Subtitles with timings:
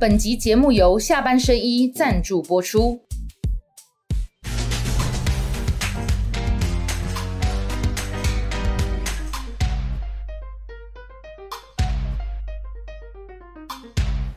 [0.00, 2.98] 本集节目由下半身衣赞助播出。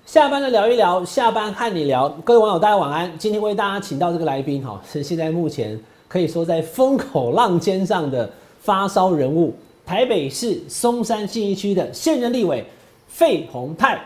[0.05, 2.09] 下班的聊一聊，下班和你聊。
[2.25, 3.17] 各位网友，大家晚安。
[3.17, 9.55] 今天为大家请到这个来宾，哈，是现在目前可以说在风口浪尖上的发烧人物——
[9.87, 12.65] 台北市松山信义区的现任立委
[13.07, 13.97] 费鸿泰。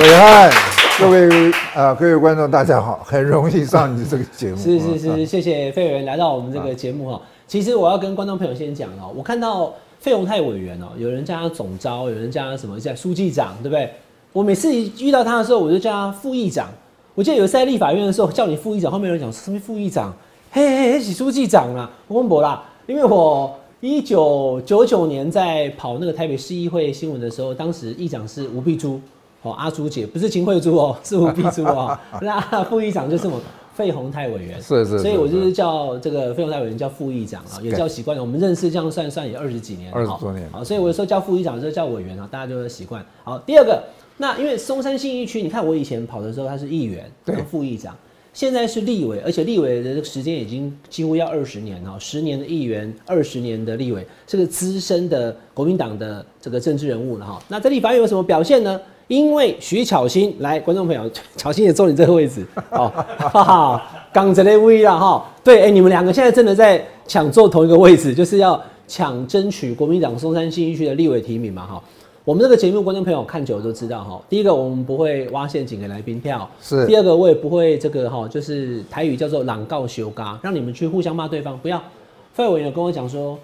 [0.00, 0.50] 伟汉，
[0.98, 4.56] 各位啊，各位观众，大家好，很荣幸上你这个节目。
[4.56, 7.22] 是是是，谢谢费委员来到我们这个节目哈。
[7.46, 9.72] 其实我要跟观众朋友先讲哦，我看到。
[10.00, 13.90] 费鸿泰委员哦，有人叫他总招，有人叫他什么叫书记长，对不对？
[14.34, 16.68] 我每次遇到他的时候，我就叫他副议长。
[17.14, 20.14] 我记得有一次在立法院的时候，叫你副议长，后面有人讲什么副议长？
[20.50, 22.62] 嘿嘿嘿，是书记长啊，温博啦。
[22.86, 29.00] 因为我一九九九年在跑那个台北市议会新闻的时候，当时议长是吴碧珠
[29.44, 31.96] 哦，阿朱姐不是秦惠珠哦，是吴碧珠哦。
[32.20, 33.40] 那副议长就是我。
[33.74, 38.22] 费鸿泰委员是是，所以我就是叫这个费鸿泰委员叫副议长啊，也叫习惯了。
[38.22, 43.04] 我们认识这样算算也二十几年，二十多年啊，所以我说叫副议长，就叫委员啊，大家就是习惯。
[43.24, 43.82] 好，第二个，
[44.18, 47.92] 那因为松山信义区，你看我以前跑的时候他是议员，对，副议长，
[48.32, 57.42] 现在是立委，而且立委的时间已经几乎要二十年了，十年的议员，二十年的立委，是个资深的国民党的这个政治人物了哈。
[57.48, 58.80] 那在立法院有什么表现呢？
[59.08, 63.82] 因为徐巧芯来，观众朋友， 巧芯也坐你这个位置哦，哈哈，
[64.12, 65.24] 港直的位了哈。
[65.42, 71.82] 对，哎，你们两个现在真的在抢坐同一个位置，就是要抢争取国民党松山新一区的立委提名嘛哈。
[72.24, 74.18] 我们这个节目，观众朋友看久了都知道哈。
[74.30, 76.86] 第一个，我们不会挖陷阱给来宾票；是。
[76.86, 81.58] 第二个，我也不会这个哈，就是台语叫做朗告修嘎，让你们去互相骂对方。
[81.58, 81.82] 不要，
[82.32, 83.38] 费委员跟我讲说。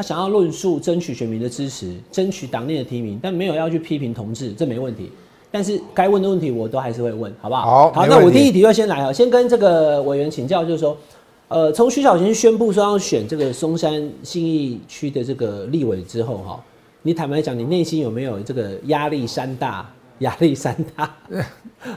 [0.00, 5.12] 他想要论述争取选民的支持，争取党内的提名，但没有要去批评同志，这没问题。
[5.50, 7.66] 但是该问的问题我都还是会问，好不好？
[7.66, 10.96] 好，好，那我第一题就先来啊，先跟这个委员请教，就是说，
[11.48, 16.58] 呃，从徐小琴宣布说要选这个松山信义区的这个立委之后，哈，
[17.02, 19.86] 你坦白讲，你内心有没有这个压力山大？
[20.20, 21.10] 亚历山大，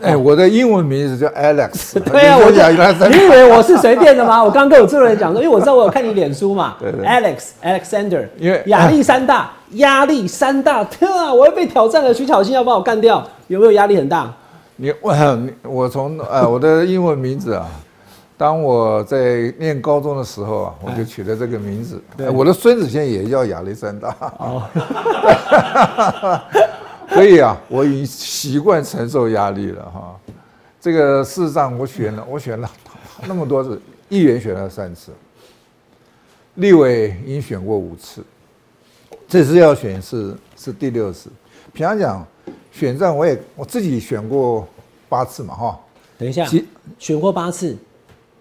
[0.02, 2.00] 哎，我的英文名字叫 Alex。
[2.10, 3.08] 对啊，我亚历山大。
[3.08, 4.42] 你以为我是随便的吗？
[4.42, 6.76] 我刚刚跟我制作人讲说，因为我知道我有看你脸书嘛。
[6.80, 7.06] 对对。
[7.06, 11.34] Alex Alexander，因为亚历山大，压力山大，天啊！
[11.34, 14.34] 我要被挑战了，徐巧芯要把我干掉，有没有压力很大？
[14.78, 15.14] 你我
[15.64, 17.68] 我从呃 我的英文名字啊，
[18.38, 22.02] 当我在念高中的时候啊，我就取了这个名字。
[22.34, 24.16] 我的孙子现在也叫亚历山大。
[24.38, 24.64] 哦。
[27.10, 30.20] 所以啊，我已经习惯承受压力了哈。
[30.80, 32.70] 这个事实上，我选了，我选了
[33.26, 35.12] 那么多次，议员选了三次，
[36.56, 38.24] 立委已经选过五次，
[39.28, 41.30] 这次要选是是第六次。
[41.72, 42.26] 平常讲，
[42.72, 44.68] 选战我也我自己选过
[45.08, 45.80] 八次嘛哈。
[46.18, 46.46] 等一下，
[47.00, 47.78] 选过八次。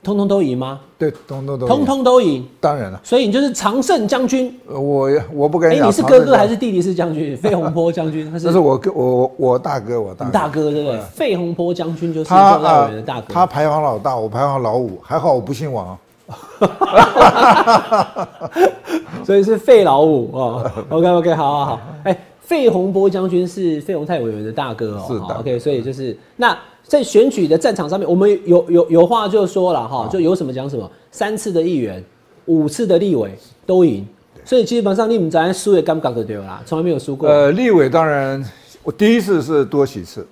[0.03, 0.81] 通通都赢吗？
[0.99, 2.45] 对，通通都通通都赢。
[2.61, 4.53] 当然了，所以你就是常胜将军。
[4.67, 5.81] 我我不敢讲。
[5.81, 7.37] 哎，你是哥哥还是弟弟是将军？
[7.37, 8.47] 费洪波将军，他是。
[8.47, 10.99] 那是我哥，我我大哥，我大大哥对不对？
[11.15, 13.33] 费洪波将军就是他大的大哥。
[13.33, 15.97] 他排行老大，我排行老五，还好我不姓王。
[19.25, 20.69] 所以是费老五哦。
[20.89, 21.81] OK OK，好好好。
[22.05, 25.05] 哎，费洪波将军是费洪泰委员的大哥哦。
[25.07, 25.35] 是的。
[25.39, 26.59] OK，所以就是那。
[26.93, 30.91] 在选举的战场上面，我们有有有话就说了哈，就有什么讲什么。
[31.11, 32.05] 三次的议员，
[32.45, 33.31] 五次的立委
[33.65, 34.07] 都赢，
[34.45, 37.27] 所以基本上你们咱输也尴尬的对啦，从来没有输过。
[37.27, 38.45] 呃，立委当然，
[38.83, 40.27] 我第一次是多席次，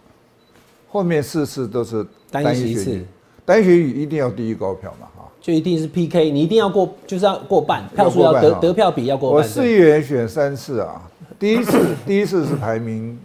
[0.91, 3.01] 后面四次都是单席次，
[3.47, 9.39] 单选举一定要第一高票嘛哈，就一定是 PK，你一定要过，就是要过半，票数要得得票比要过半。
[9.39, 13.19] 我四议员选三次啊，第一次第一次是排名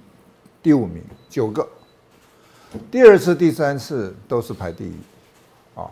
[0.63, 1.67] 第五名，九个。
[2.91, 4.93] 第二次、第三次都是排第一，
[5.75, 5.85] 啊，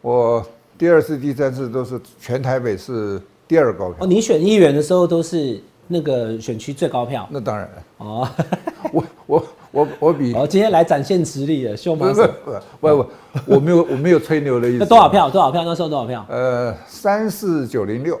[0.00, 0.44] 我
[0.78, 4.04] 第二次、第三次都是全台北市第二高票。
[4.04, 7.28] 哦，你选议员的时候都是那个选区最高票？
[7.30, 7.82] 那当然了。
[7.98, 8.28] 哦，
[8.92, 10.32] 我我我我比……
[10.34, 12.06] 哦，今天来展现实力的秀吗？
[12.08, 13.10] 不不不不，
[13.46, 14.78] 我没有我没有吹牛的意思。
[14.78, 15.28] 那多少票？
[15.30, 15.64] 多少票？
[15.64, 16.24] 那时候多少票？
[16.28, 18.18] 呃，三四九零六。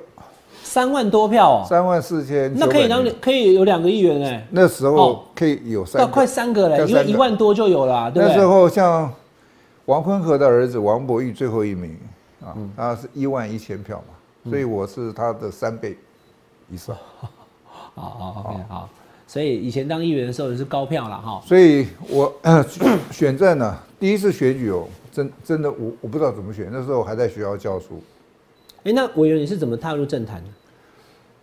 [0.70, 9.12] 三万多票哦，三万四千，那可以当可以有两个议员哎，那时候可以有三，那快三个嘞，因为一万多就有了，对那时候像
[9.86, 11.98] 王坤和的儿子王博玉最后一名
[12.40, 15.98] 啊，他是一万一千票嘛，所以我是他的三倍
[16.70, 16.96] 以上。
[17.96, 18.88] 好好 OK 好，
[19.26, 21.42] 所以以前当议员的时候也是高票了哈。
[21.44, 22.32] 所以我
[23.10, 28.00] 选战呢，第一次选举哦，真真的我我不知道怎么选，那时候还在学校教书。
[28.84, 30.48] 哎，那委员你是怎么踏入政坛的？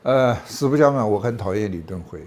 [0.03, 2.25] 呃，实不相瞒，我很讨厌李登辉。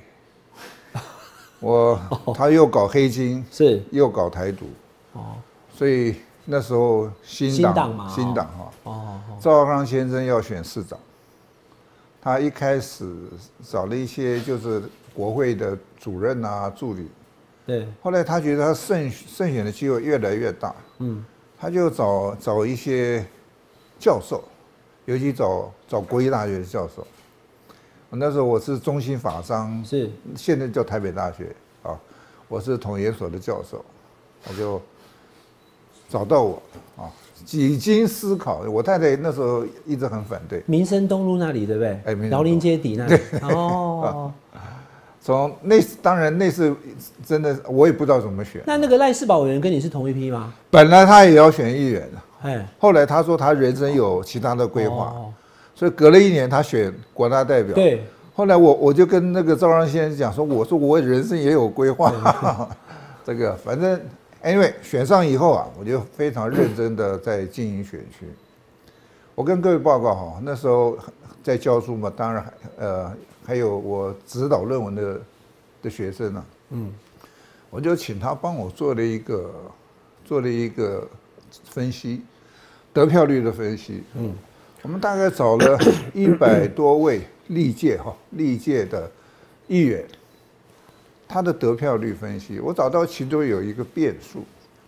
[1.61, 2.01] 我
[2.35, 4.67] 他又搞黑金， 是又搞台独，
[5.13, 5.37] 哦
[5.73, 10.99] 所以那时候新新党党嘛新党哈，哦哦赵少康先生要选市长，
[12.21, 13.11] 他一开始
[13.63, 14.83] 找了一些就是
[15.15, 17.09] 国会的主任啊助理，
[17.67, 21.25] 对，后来他觉得他胜胜选的机会越来越大，嗯
[21.59, 23.25] 他就找找一些
[23.99, 24.43] 教授，
[25.05, 27.07] 尤其找找国立大学的教授。
[28.11, 31.55] 我那时候我是中兴法商，是现在叫台北大学
[31.85, 31.97] 啊，
[32.49, 33.85] 我是统研所的教授，
[34.45, 34.83] 他就
[36.09, 36.61] 找到我
[36.97, 37.07] 啊，
[37.45, 42.01] 几经思考，我太太那时候一直很反对，民生东路那里对不对？
[42.05, 43.17] 哎民生辽宁街底那里。
[43.43, 44.33] 哦，
[45.23, 46.75] 从那当然那是
[47.25, 48.61] 真的，我也不知道怎么选。
[48.67, 50.53] 那那个赖世宝委员跟你是同一批吗？
[50.69, 55.33] 本来他也要选议员的，哎，后来他说他人生有其他的规划，哦
[55.81, 57.75] 所以隔了一年他选国大代表。
[57.75, 58.05] 对，
[58.35, 62.69] 后来我我就跟那个赵让先生讲说，我说我人生也有规划，
[63.25, 63.99] 这个反正
[64.43, 68.27] anyway 选上以后啊，我就非常认真的在经营选区。
[69.35, 70.99] 我跟各位报告哈，那时候
[71.43, 73.13] 在教书嘛，当然还呃
[73.47, 75.21] 还有我指导论文的
[75.85, 76.93] 的学生呢、嗯，
[77.71, 79.51] 我就请他帮我做了一个
[80.27, 81.09] 做了一个
[81.71, 82.21] 分析，
[82.93, 84.35] 得票率的分析，嗯。
[84.83, 85.79] 我们大概找了
[86.15, 89.11] 一百多位历届哈历届的
[89.69, 90.05] 议员，
[91.29, 94.41] 他的得票率分析，我找到其中有一个变数，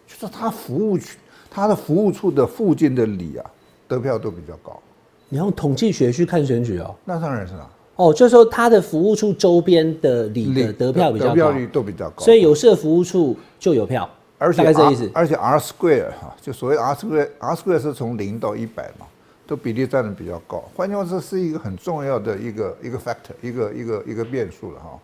[0.06, 1.18] 就是他服务区
[1.50, 3.44] 他的服务处的附近的里啊，
[3.86, 4.80] 得票都比较高。
[5.28, 6.94] 你用统计学去看选举哦。
[7.04, 15.10] 那当然是啦，哦，就是说他的服务处周边的里的得票比较高，得票率都比较高，所以有设服务处就有票，而且大概这意思。
[15.14, 19.06] 而且 R square 哈，就所谓 R square，R square 是从零到一百嘛，
[19.52, 20.64] 都比例占的比较高。
[20.74, 24.98] 换句话说，是一个很重要的一个一个 factor，一个一个一个变数了哈。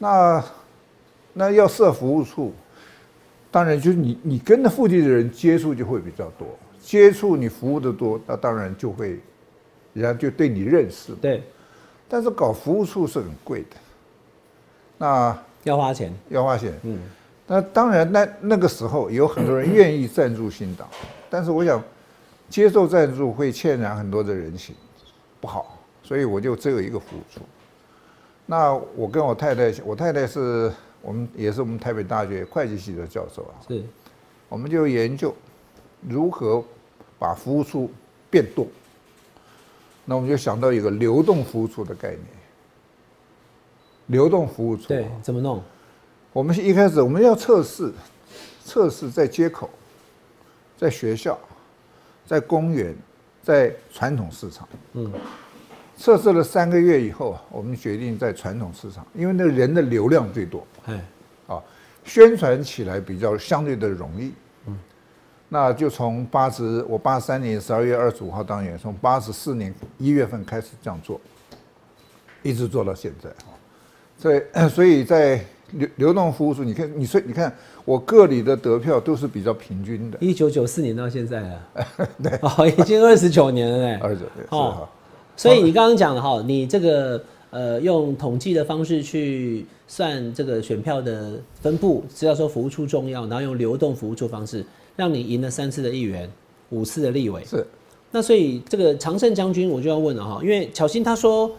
[0.00, 0.44] 那
[1.32, 2.52] 那要设服务处，
[3.52, 6.48] 当然就是你你跟那附近的人接触就会比较多，
[6.82, 9.20] 接触你服务的多，那当然就会
[9.92, 11.14] 人家就对你认识。
[11.14, 11.40] 对，
[12.08, 13.76] 但是搞服务处是很贵的，
[14.98, 16.12] 那要花钱。
[16.30, 16.72] 要花钱。
[16.82, 16.98] 嗯，
[17.46, 20.88] 那当然，那那个时候有很多人愿意赞助新党，
[21.30, 21.80] 但是我想
[22.48, 24.74] 接受赞助会欠染很多的人情，
[25.40, 27.40] 不好，所以我就只有一个服务处。
[28.46, 30.72] 那我跟我太太，我太太是
[31.02, 33.82] 我们也是我们台北大学会计系的教授啊，是，
[34.48, 35.34] 我们就研究
[36.08, 36.64] 如何
[37.18, 37.90] 把服务处
[38.30, 38.66] 变多。
[40.04, 42.22] 那我们就想到一个流动服务处的概念，
[44.06, 44.86] 流动服务处。
[44.86, 45.60] 对，怎么弄？
[46.32, 47.92] 我们一开始我们要测试，
[48.64, 49.68] 测试在街口，
[50.76, 51.36] 在学校，
[52.26, 52.94] 在公园，
[53.42, 54.68] 在传统市场。
[54.94, 55.12] 嗯，
[55.96, 61.04] 测试了三个月以后，我们决定在传统市场，因为那人的流量最多，哎，
[61.46, 61.62] 啊，
[62.04, 64.32] 宣传起来比较相对的容易。
[64.66, 64.78] 嗯，
[65.48, 71.20] 那就从八十，我八三年十二月二十五号当员，从八十四年一月份开始这样做，
[72.42, 73.54] 一直做到现在啊。
[74.18, 75.40] 所以， 所以在
[75.72, 77.54] 流流动服务处，你看，你说，你看
[77.84, 81.62] 我个里的得票都是比较平均的，一九九四年到现在 了，
[82.42, 83.98] 哦，已经二十九年了嘞。
[84.02, 84.88] 二十九年哦。
[85.36, 94.64] 所以你刚刚讲的哈，你这个呃用统计的方式去算这个选票的分布，知道说服务处重要，然后用流动服务处方式，
[94.96, 96.30] 让你赢了三次的议员，
[96.70, 97.44] 五次的立委。
[97.44, 97.66] 是
[98.10, 101.50] 那所以这个常胜将军我就要问了哈，因为巧心他说，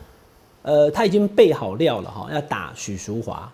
[0.63, 3.51] 呃他已经备好料了哈，要打许淑华，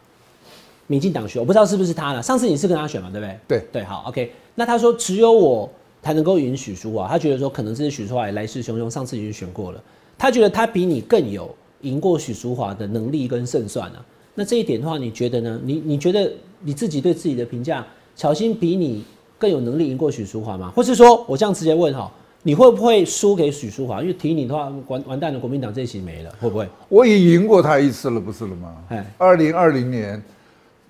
[0.87, 2.21] 民进党选，我不知道是不是他了。
[2.21, 3.39] 上次你是跟他选嘛，对不对？
[3.47, 4.31] 对对，好，OK。
[4.55, 5.69] 那他说只有我
[6.01, 9.81] 才能够赢许淑华，他觉得说可能这是许淑华也来势汹汹，上次已经选过了，
[10.17, 14.05] 他觉得他比你更有赢过许淑华的能力跟胜算啊。
[14.35, 15.59] 那这一点的话，你觉得呢？
[15.63, 17.85] 你你觉得你自己对自己的评价，
[18.15, 19.03] 巧心比你
[19.37, 20.71] 更有能力赢过许淑华吗？
[20.75, 22.11] 或是说我这样直接问哈，
[22.41, 24.01] 你会不会输给许淑华？
[24.01, 26.67] 因为提你的话，完完蛋了，国民党这一席没了，会不会？
[26.89, 28.75] 我已赢过他一次了，不是了吗？
[28.89, 30.21] 哎，二零二零年，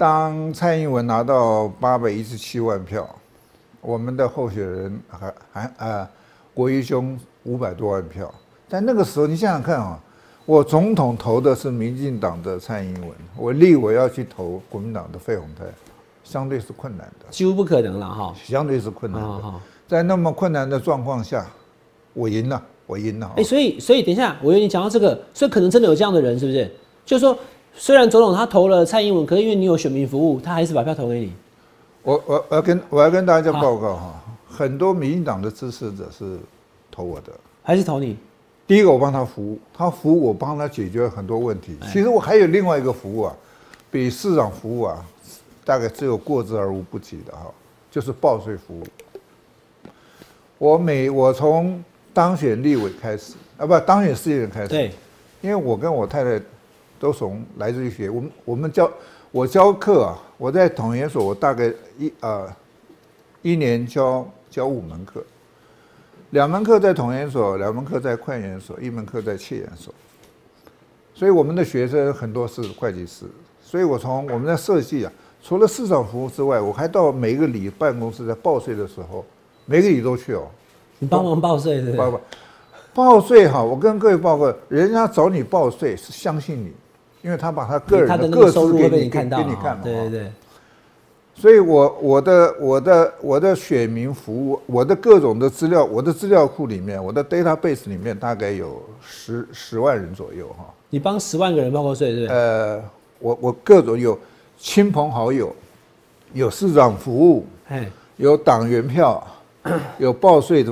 [0.03, 3.07] 当蔡英文拿到八百一十七万票，
[3.79, 6.05] 我们的候选人还还呃
[6.53, 8.29] 国瑜兄五百多万票，
[8.67, 9.97] 但那个时候你想想看啊，
[10.45, 15.63] 我总统投的是民进党的蔡英文，我立我要去投国民党的费鸿泰，
[16.21, 18.35] 相对是困难的，几乎不可能了哈。
[18.43, 19.53] 相对是困难的。
[19.87, 21.47] 在那么困难的状况下，
[22.13, 23.31] 我赢了，我赢了。
[23.37, 26.69] 哎、所以所以等一下，我以为你讲到这个，所以可能真的有这样的人，是不是？
[27.05, 27.37] 就是说，
[27.75, 31.33] 虽然总统他投了蔡英文，可是因为你有选民服务，他还是把票投给你。
[32.03, 36.37] 我我我要跟我要跟大家报告哈，很多民进党的支持者是
[36.91, 37.31] 投我的。
[37.63, 38.17] 还是投你？
[38.67, 41.75] 第一个，我帮他服务，他服务我帮他解决很多问题。
[41.91, 43.35] 其实我还有另外一个服务啊，
[43.89, 45.05] 比市长服务啊，
[45.65, 47.51] 大概只有过之而无不及的哈，
[47.89, 48.83] 就是报税服务。
[50.57, 54.91] 我每我从当选立委开始啊，不当选市议员开始，对，
[55.41, 56.41] 因为我跟我太太
[57.03, 58.89] 都从来自于学，我们我们教
[59.29, 61.69] 我教课啊，我在统研所，我大概
[61.99, 62.47] 一呃
[63.41, 65.21] 一年教教五门课，
[66.29, 69.93] 两门课在统研所，两门课在会研所，一门课在切研所，
[71.13, 73.25] 所以我们的学生很多是会计师，
[73.61, 75.11] 所以我从我们在设计啊，
[75.43, 79.25] 除了市场服务之外，我还到每一个里办公室在报税的时候，
[79.65, 80.47] 每个里都去哦。
[80.99, 81.97] 你帮忙报税对不对？
[81.97, 82.21] 报报
[82.93, 86.71] 报税哈，我跟各位报告，人家找你报税是相信你，
[87.23, 89.81] 因为他把他个人的那个个收入会被你你看到，给你看嘛。
[89.83, 90.31] 对对对，
[91.33, 100.65] 所以我我的我的我的选民服务，我的各种的资料，我的资料库里面，我的 database 里面大概有十十万人左右哈。
[100.89, 102.37] 你帮十万个人报过税，对不对？
[102.37, 102.83] 呃，
[103.19, 104.19] 我我各种有
[104.57, 105.55] 亲朋好友，
[106.33, 109.25] 有市长服务，哎，有党员票，
[109.97, 110.71] 有报税的，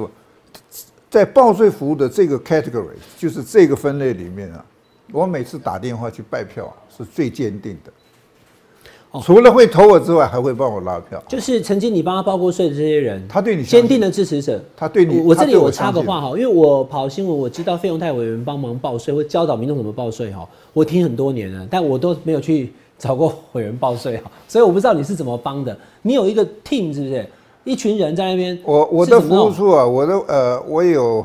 [1.09, 4.63] 在报税服务的这个 category，就是这个分类里面啊，
[5.11, 7.91] 我每次打电话去拜票啊，是最坚定的。
[9.11, 11.21] 哦除了会投我之外，还会帮我拉票。
[11.27, 14.63] 就是曾经你帮他报过税的这些人，他对你坚定的支持者。
[14.77, 20.47] 他对你我我这里我我插个话哈，因为我跑新闻，我知道费用泰委员帮忙报税，会教导民众怎么报税哈。
[20.71, 25.77] 我听很多年了，但我都没有去找过委员报税哈，所以我不知道你是怎么帮的。
[26.03, 27.27] 你有一个 team 是不是？
[27.63, 31.23] 一群人在那边，我我的服务处啊，我的呃，我有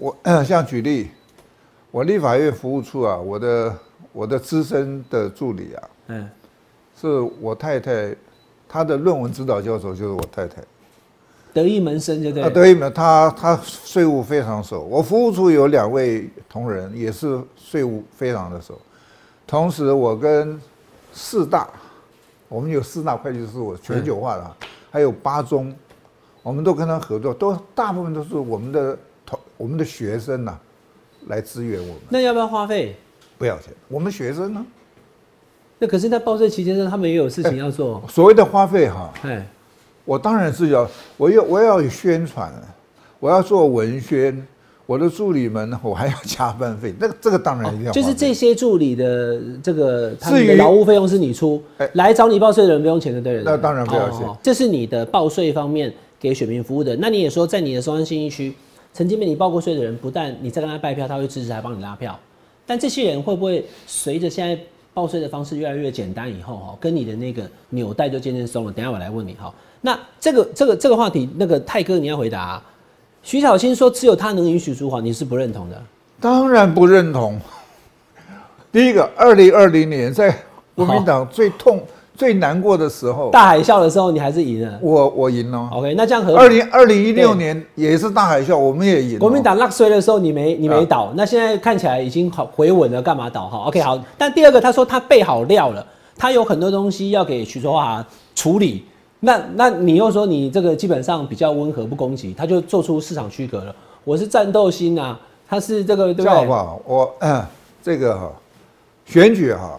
[0.00, 1.08] 我像举例，
[1.90, 3.74] 我立法院服务处啊，我的
[4.12, 6.28] 我的资深的助理啊，嗯，
[7.00, 7.08] 是
[7.40, 8.14] 我太太，
[8.68, 10.62] 她的论文指导教授就是我太太。
[11.54, 12.92] 得意门生就对啊，得意门？
[12.92, 14.82] 他他税务非常熟。
[14.82, 18.78] 我服务处有两位同仁，也是税务非常的熟。
[19.46, 20.60] 同时，我跟
[21.10, 21.68] 四大，
[22.48, 24.56] 我们有四大会计师，我全球化的啊，
[24.90, 25.74] 还有八中，
[26.42, 30.56] 我们都跟他合作，都大部分都是我们的同我们的学生呐、
[31.26, 32.96] 来支援我们，那要不要花费？
[33.36, 33.72] 不要钱。
[33.88, 34.64] 我们学生呢，
[35.78, 38.02] 那可是，在报税期间呢，他们也有事情要做。
[38.08, 39.46] 所谓的花费哈，哎，
[40.04, 42.52] 我当然是要，我要我要有宣传，
[43.20, 44.46] 我要做文宣，
[44.86, 53.44] 我的助理们我还要加班费，那个这个当然一定要就是这些助理的这个他们的至于劳务费用是你出哎，来找你报税的人不用钱的，对人？
[53.44, 56.96] 那当然不要钱哦这是你的报税方面给选民服务的。
[56.96, 58.52] 那你也说，在你的松山新一区，
[58.98, 62.18] 曾经被你报过税的人，不但你在跟他拜票，他会支持，还帮你拉票。
[62.66, 64.58] 但这些人会不会随着现在
[64.92, 68.72] 报税的方式越来越简单以后，哈，跟你的那个纽带就渐渐松了？
[68.72, 69.54] 等下我来问你哈。
[69.82, 72.64] 那这个这个这个话题，那个泰哥你要回答、啊。
[73.22, 75.80] 徐小新说，只有他能允许租房，你是不认同的。
[76.18, 77.40] 当然不认同。
[78.72, 80.36] 第一个，二零二零年在
[80.74, 81.80] 国民党最痛、
[82.18, 84.76] 最难过的时候，大海啸的时候，你还是赢了。
[84.82, 85.68] 我我赢了。
[85.72, 89.18] OK，那这样合理二零二零一六年也是大海啸，我们也赢了。
[89.20, 93.96] 国民党落税的时候，你没你没啊倒，那现在看起来已经好回稳了，干嘛倒哈？OK，好。
[94.18, 98.84] 但第二个，他说他备好料了，他有很多东西要给徐卓华处理。
[99.20, 103.72] 那那你又说你这个基本上比较温和不攻击，他就做出市场区隔了。
[104.02, 105.16] 我是战斗心啊，
[105.48, 106.52] 他是这个对不好不对？
[106.52, 106.80] 好？
[106.84, 107.46] 我嗯，
[107.80, 108.32] 这个哈，
[109.06, 109.78] 选举哈，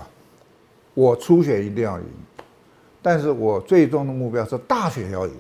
[0.94, 2.06] 我初选一定要赢，
[3.02, 5.34] 但是我最终的目标是大选要赢。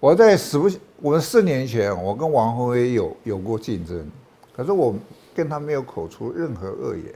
[0.00, 0.68] 我在十不，
[1.00, 4.06] 我们四年前，我跟王宏威有有过竞争，
[4.54, 4.94] 可是我
[5.34, 7.06] 跟他没有口出任何恶言，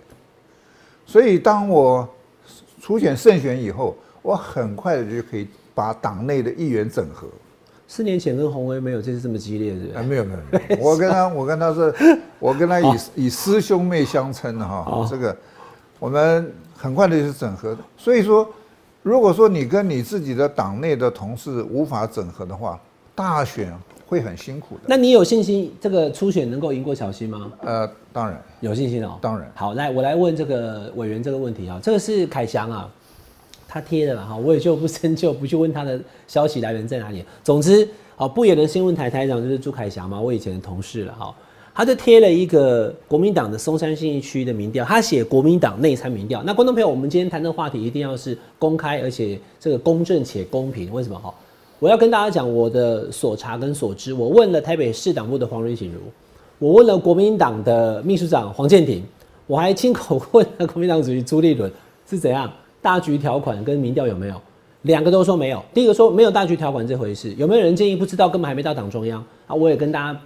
[1.04, 2.08] 所以当我
[2.80, 7.28] 初选胜选以后，我很快的就可以把党内的议员整合。
[7.86, 11.94] 四年前跟洪威没有这次这么激烈，是不啊，没有没有，没有我跟他， 我跟他是，
[12.38, 15.36] 我跟他以以师兄妹相称的哈哦，这个
[15.98, 17.76] 我们很快的就是整合。
[17.96, 18.46] 所以说，
[19.08, 22.78] 如果说你跟你自己的党内的同事无法整合的话，
[23.14, 23.72] 大选
[24.06, 24.82] 会很辛苦的。
[24.86, 27.50] 那你有信心这个初选能够赢过小新吗？
[27.62, 32.86] 呃，当然，有信心哦、当然好，来我来问这个委员这个问题啊，这个是凯翔啊，
[33.66, 37.24] 他贴的了哈，我也就不深究，不去问他的消息来源在哪里。
[37.42, 41.34] 总之，好，不远的新闻台台长就是朱凯翔嘛，我以前的同事了哈，
[41.78, 46.42] 他就贴了一个国民党的松山信义区的民调，他写国民党内参民调。
[46.42, 50.92] 那观众朋友，我们今天谈的话题一定要是公开，而且这个公正且公平。
[50.92, 51.32] 为什么哈？
[51.78, 56.00] 我要跟大家讲我的所查跟所知，我问了台北市党部的黄瑞锦如，
[56.58, 59.00] 我问了国民党的秘书长黄建庭，
[59.46, 61.70] 我还亲口问了国民党主席朱立伦
[62.10, 64.34] 是怎样大局条款跟民调有没有，
[64.82, 65.64] 两个都说没有。
[65.72, 69.54] 第一个说没有大局条款这回事，有没有人建议不知道，根本还没到党中央啊。
[69.54, 70.20] 我也跟大家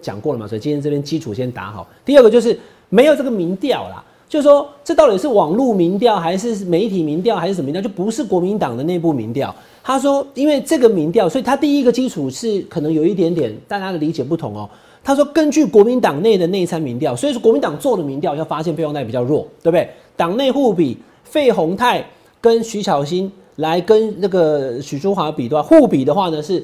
[0.00, 1.86] 讲过了嘛，所以今天这边基础先打好。
[2.04, 7.82] 第二个就是没有这个民调啦，就是说这到底是网络民调还是媒体民调还是什么民调？
[7.82, 9.54] 就不是国民党的内部民调。
[9.82, 14.68] 他说，因为这个民调，所以他第一个基础是可能有一点点大家的理解不同哦。
[15.02, 19.88] 他说，根据国民党内的内参民调，所以说国民党做的民调要发现费鸿泰比较弱，对不对？
[20.14, 22.04] 党内互比，费宏泰
[22.38, 26.62] 跟徐巧芯来跟那个许淑华比的话，互比的话呢是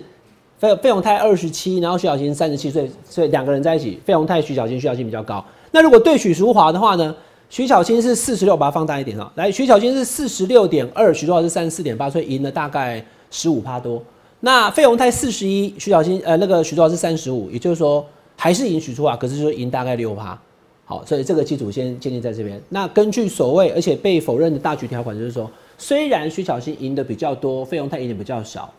[0.59, 5.45] 费费永泰二十七，然后徐巧芯三十七岁，所以两个人在一起，费永泰、徐巧芯、徐巧芯比较高。
[5.71, 7.15] 那如果对许淑华的话呢，
[7.51, 14.03] 徐巧芯是四十六，把它放大一点啊，来，徐巧芯是四十六点二，许淑华是三十四点八，所以赢了大概十五趴多。
[14.41, 18.05] 那费永泰四十一，徐巧芯呃那个许淑华是三十五，也就是说。
[18.37, 20.37] 还是赢许淑华，可是说赢大概六趴，
[20.85, 22.61] 好，所以这个基础先建立在这边。
[22.69, 28.75] 那根据所谓而且被否认的大局条款，就是说，虽然徐小新赢的比较多，费永泰赢的比较少，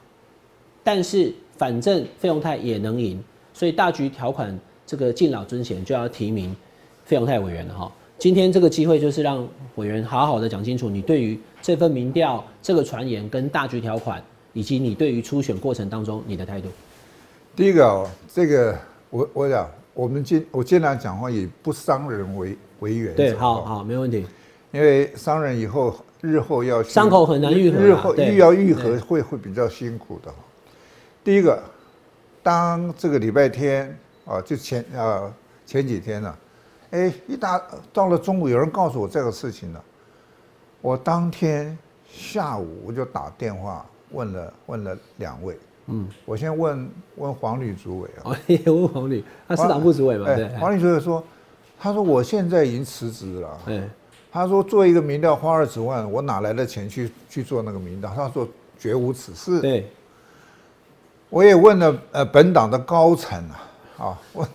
[0.83, 6.55] 但是反正费用泰也能赢，所以大局条款这个敬老尊贤就要提名
[7.05, 7.91] 费用泰委员了哈。
[8.17, 16.69] 今天这个机会就是让委员好好的讲清楚你对于这份民调、这个传言跟大局条款，以及你对于初选过程当中你的态度。
[17.55, 18.77] 第一个哦，这个。
[19.11, 23.15] 我我讲，我们尽我尽量讲话以不伤人为为原则。
[23.15, 24.25] 对，好好，没问题。
[24.73, 30.33] 因为伤人以后，日后要伤口很难愈合，日后愈要愈合会会比较辛苦的。
[31.25, 31.59] 第一个，
[32.43, 35.33] 当这个礼拜天啊，就前啊
[35.65, 36.37] 前几天呢，
[36.91, 37.59] 哎，一大
[37.91, 39.83] 到了中午，有人告诉我这个事情了，
[40.81, 41.75] 我当天
[42.07, 45.57] 下午我就打电话问了问了两位。
[45.87, 50.27] 嗯，我先问问黄旅主委啊，也问黄旅，他是党部主委嘛？
[50.27, 51.23] 对，黄旅主委说，
[51.79, 53.59] 他说我现在已经辞职了，
[54.31, 58.13] 他说做一个民调花二十万，我哪来的钱去去做那个民调？
[58.13, 59.59] 他说绝无此事。
[59.61, 59.89] 对，
[61.29, 64.47] 我也问了呃本党的高层啊，啊，我。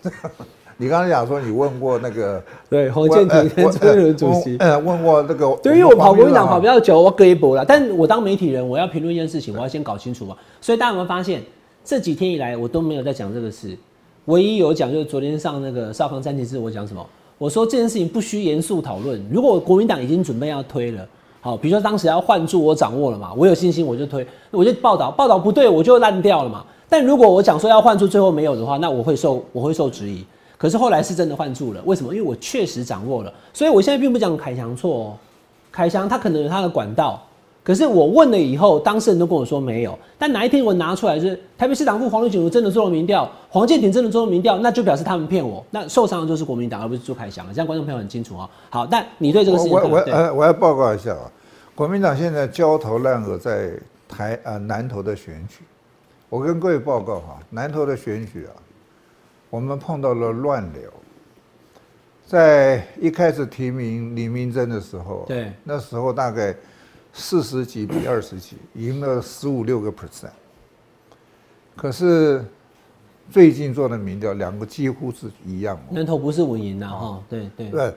[0.82, 7.62] 你刚才讲说你问过那个对黄建庭跟陈伦主席，呃，问过那个，对，因为我跑国民党跑比较久，我隔一波了。
[7.62, 10.34] 但我当媒体人，我要评论一件事情，我要先搞清楚嘛。
[10.58, 11.42] 所以大家有没有发现，
[11.84, 13.76] 这几天以来我都没有在讲这个事，
[14.24, 17.06] 唯一有讲就是昨天上那个少康三旗志，我讲什么？
[17.36, 19.22] 我说这件事情不需严肃讨论。
[19.30, 21.06] 如果国民党已经准备要推了，
[21.40, 26.64] 好，比如说当时要换注，我掌握了嘛，我有信心我就推，我就报道，报道不对我就烂掉了嘛。
[26.88, 30.24] 但如果我讲说要换注，最后没有的话，那我会受我会受质疑。
[30.58, 32.14] 可是后来是真的换住了，为什么？
[32.14, 35.16] 因为我确实掌握了，所以我现在并不讲凯翔错哦。
[35.72, 37.22] 凯翔他可能有他的管道，
[37.62, 39.98] 可是我问了以后，当事人都跟我说没有。
[40.18, 48.48] 但哪一天我拿出来是台北市党部黄立群真的做了民调，黄建庭真的做了民调，那就表示他们骗我，那受伤的就是国民党，而不是朱凯翔这样观众朋友很清楚啊。
[48.70, 51.30] 好，但你对这个事情，我我呃我要报告一下啊，
[51.74, 53.70] 国民党现在焦头烂额在
[54.08, 55.58] 台呃南投的选举，
[56.28, 58.52] 我跟各位报告哈，南投的选举啊。
[59.50, 60.82] 我们碰到了乱流，
[62.24, 66.54] 在一开始提名李明珍的时候，对，那时候大概
[67.12, 70.30] 四十几比二十几，赢了十五六个 percent。
[71.76, 72.44] 可是
[73.30, 75.78] 最近做的民调，两个几乎是一样。
[75.90, 77.94] 南投不是稳赢的哈，对对对，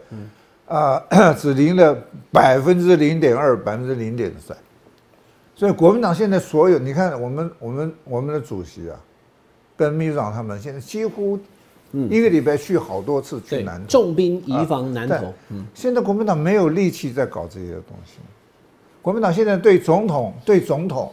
[0.67, 1.97] 啊，只赢了
[2.31, 4.55] 百分之零点二，百分之零点三。
[5.55, 8.99] 所以国民党现在所有，你看我们我们我们的主席啊。
[9.75, 11.37] 跟秘书长他们现在几乎
[11.91, 15.33] 一个礼拜去好多次去南投，重兵移防南投。
[15.49, 18.19] 嗯，现在国民党没有力气在搞这些东西。
[19.03, 21.11] 国民党现在对总统、对总统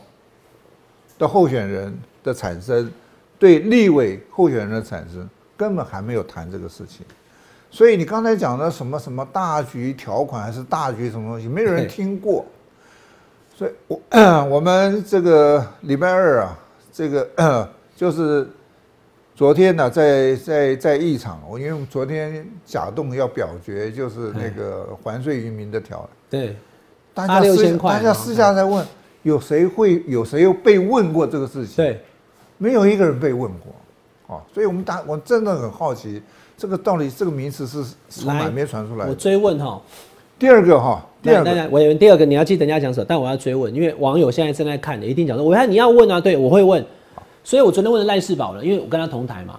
[1.18, 1.92] 的候选人
[2.24, 2.90] 的产生，
[3.38, 7.04] 对立委候选人的产生，根本还没有谈这个事情。
[7.70, 12.46] 所以你刚才讲的什么什么大局条款，还是大局什么东西，没有人听过。
[13.54, 14.00] 所以我
[14.48, 16.58] 我们这个礼拜二啊，
[16.90, 17.68] 这个。
[18.00, 18.48] 就是
[19.36, 26.56] 昨天呢，在在在议场，我因为昨天假动要表决，就是那个还税于民的条，对，
[27.12, 28.86] 大家私大家私下在问，
[29.22, 31.76] 有谁会有谁又被问过这个事情？
[31.76, 32.00] 对，
[32.58, 36.22] 没有一个人被问过，哦，所以我们大我真的很好奇，
[36.56, 39.06] 这个到底这个名词是从哪边传出来？
[39.06, 39.80] 我追问哈，
[40.38, 46.84] 第二个哈，第二个，我第二个你要记得人家讲什么，但我要追问，因为网友现在正在看的，一定讲说，我看你要问啊，对我会问。
[47.42, 49.58] 所以我昨天问了赖世宝了，因为我跟他同台嘛。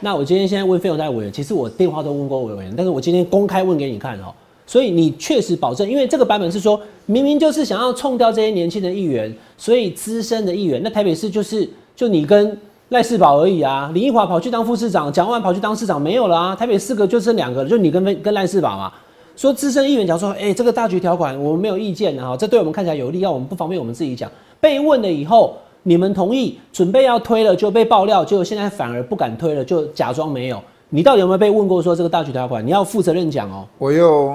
[0.00, 4.34] 那我今天现在问费永泰委员，其实我电话都问过委员，但是我今天公开问给你看哦。
[4.66, 13.90] 所以你确实保证，因为这个版本是说明明就是想要冲掉这些年轻的议员，所以资深的议员，那台北市就是就你跟赖世宝而已啊。
[13.92, 16.56] 林义华跑去当副市长，蒋万跑去当市长，没有了啊。
[16.56, 18.92] 台北四个就剩两个，就你跟跟赖世宝嘛。
[19.36, 24.30] 说资深议员讲说，哎，这个大局条款我们没有意见的哈，这对我们看起来有利，要我们不方便我们自己讲。
[24.60, 25.56] 被问了以后。
[25.86, 30.58] 你们同意准备要推了就被爆料，结果现在反而不敢推了，就假装没有。
[30.88, 32.66] 你到底有没有被问过说这个大局条款？
[32.66, 33.66] 你要负责任讲哦。
[33.76, 34.34] 我又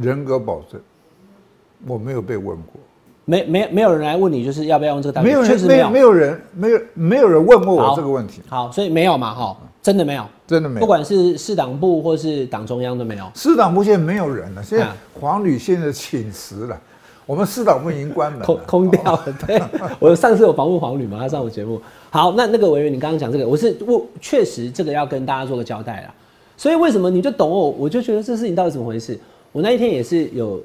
[0.00, 0.80] 人格保证，
[1.86, 2.80] 我没有被问过，
[3.24, 5.26] 没没没有人来问你，就是要不要用这个大学？
[5.26, 10.80] 没有人，没有，人，没有没有人问过我这个问题，好，所以没有嘛，哈，真的没有，真的没有。
[10.80, 13.24] 不管是市党部或是党中央都没有。
[13.34, 16.78] 市党部现在没有人了，现在啊黄旅现在请辞了，
[17.24, 18.62] 我们市党部已经关门空了。
[18.66, 19.24] 空掉了。
[19.46, 19.60] 对，
[19.98, 21.80] 我上次有访问黄旅嘛，他上我节目。
[22.10, 26.14] 好，那那个委员，你刚刚讲这个，我是我确实这个要跟大家做个交代啦。
[26.56, 27.70] 所以为什么你就懂我？
[27.70, 29.18] 我就觉得这事情到底怎么回事？
[29.56, 30.62] 我那一天也是有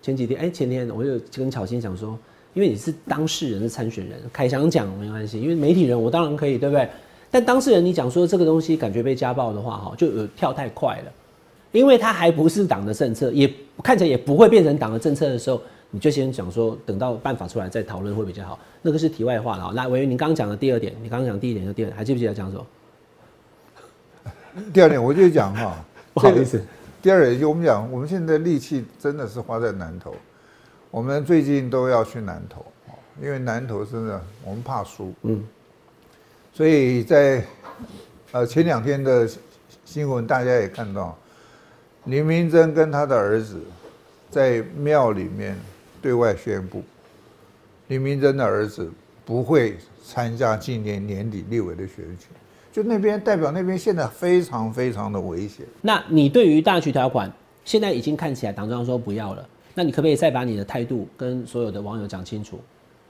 [0.00, 2.16] 前几天，哎、前天我就跟巧心讲说，
[2.52, 6.88] 因为你是当事人的参选人，凯翔讲没关系，因为媒体人我当然可以，对不对？
[7.28, 11.12] 但当事人你讲说这个东西感觉被家暴的话，哈，就有跳太快了。
[11.72, 18.56] 因为他还不是党的政策，也看起来也不会变成党的政策的时候，你就先讲说，等到办法出来再讨论会比较好。
[18.80, 19.64] 那个是题外话了。
[19.64, 22.64] 好那委员，您刚刚讲的第二点，你刚刚讲第一点和第二点，还记不记得讲什么？
[24.72, 26.64] 第二点，我就讲哈，不好意思这个。
[27.04, 30.16] 第二也，就我们讲，我们现在力气真的是花在南投，
[30.90, 35.46] 我们最近都要去南投，哦因为南投真的我们怕输，嗯，
[36.54, 37.44] 所以在
[38.32, 39.28] 呃前两天的
[39.84, 41.14] 新闻大家也看到，
[42.04, 43.60] 林明珍跟他的儿子
[44.30, 45.54] 在庙里面
[46.00, 46.82] 对外宣布，
[47.88, 48.90] 林明珍的儿子
[49.26, 52.28] 不会参加今年年底立委的选举，
[52.74, 55.64] 就那边代表那边现在非常非常的危险。
[55.80, 57.32] 那你对于大局条款
[57.64, 62.58] 现在已经看起来党中央说不要了，那你可不可以再把你的态度跟所有的网友讲清楚？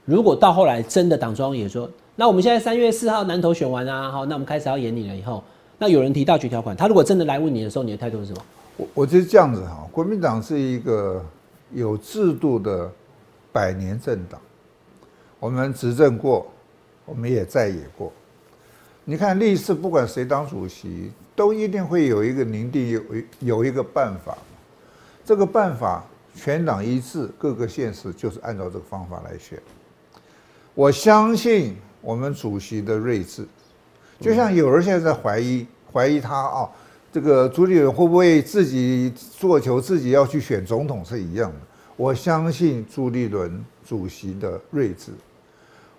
[0.05, 5.43] 如果到后来真的党中央也说，那我们现在三月四号南投选完啊，好，那我们开始要演你了以后，
[5.79, 8.45] 那有人提大局条款，他如果真的来问你的时候，你的态度是什么？
[8.77, 11.25] 我我觉得这样子哈，国民党是一个
[11.73, 12.87] 有制度的
[13.51, 14.39] 百年政党，
[15.39, 16.45] 我们执政过，
[17.03, 18.13] 我们也在野过。
[19.07, 23.01] 你看历次不管谁当主席，都一定会有一个凝定有
[23.39, 24.35] 有一个办法，
[25.23, 26.03] 这个办法
[26.35, 29.61] 全党一致，各个县市就是按照这个方法来选。
[30.73, 33.45] 我相信我们主席的睿智，
[34.19, 36.69] 就像有人现在在怀疑怀疑他啊，
[37.13, 41.57] 这个朱立伦会不会自己做球，自己要去选总统是一样的。
[41.95, 45.11] 我相信朱立伦主席的睿智，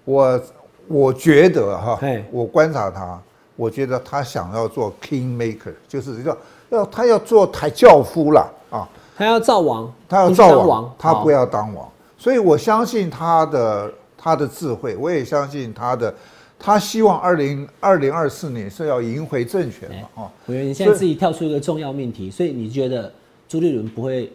[0.04, 0.42] 我
[0.88, 3.20] 我觉得哈嘿，我观察他，
[3.56, 6.36] 我觉得他想要做 king maker，就是要
[6.70, 11.88] 要他要做台教夫啦啊，他要造王，他要造王，他不要当王。
[12.18, 16.12] 所以我相信他的他的智慧，我也相信他的，
[16.58, 23.12] 他希望二零二零二四年是要赢回政权嘛，哦，我觉得你现在自己跳出一个重要命题，所以你觉得
[23.48, 24.32] 朱立伦不会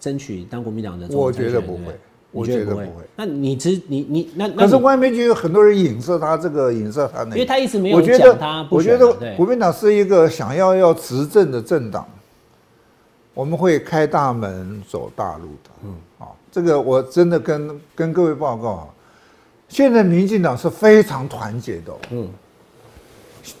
[0.00, 1.30] 争取当国民党的我？
[1.32, 1.98] 觉得不会
[2.32, 2.88] 我觉得不会。
[3.14, 12.04] 那你只你你那那可是外面就有很多人影射他这个，影射他那个，因为他一直没有我觉讲他得，我觉得国民党是一个想要要执政的政党，
[13.34, 15.70] 我们会开大门走大路的。
[15.84, 18.88] 嗯，啊，这个我真的跟跟各位报告啊，
[19.68, 21.98] 现在民进党是非常团结的、哦。
[22.10, 22.28] 嗯，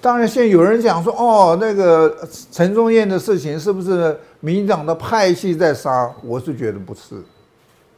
[0.00, 2.16] 当然，现在有人讲说，哦，那个
[2.50, 6.10] 陈忠燕的事情是不是民进党的派系在杀？
[6.22, 7.22] 我是觉得不是，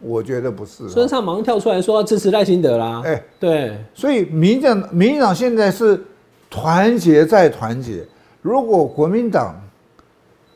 [0.05, 3.03] 我觉得不是、孙尚忙跳出来说要支持赖清德啦。
[3.07, 5.99] 哎对，所以民进党民进党现在是
[6.51, 8.05] 团结再团结。
[8.43, 9.59] 如果国民党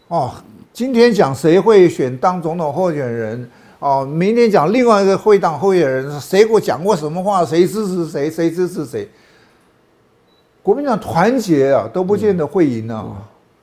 [0.09, 0.31] 哦，
[0.73, 9.09] 今天讲谁会选当总统候选人哦，明天讲另外一个会当候选人，谁给我讲过什么话，谁支持谁，谁支持谁。
[10.63, 13.17] 国民党团结啊，都不见得会赢啊，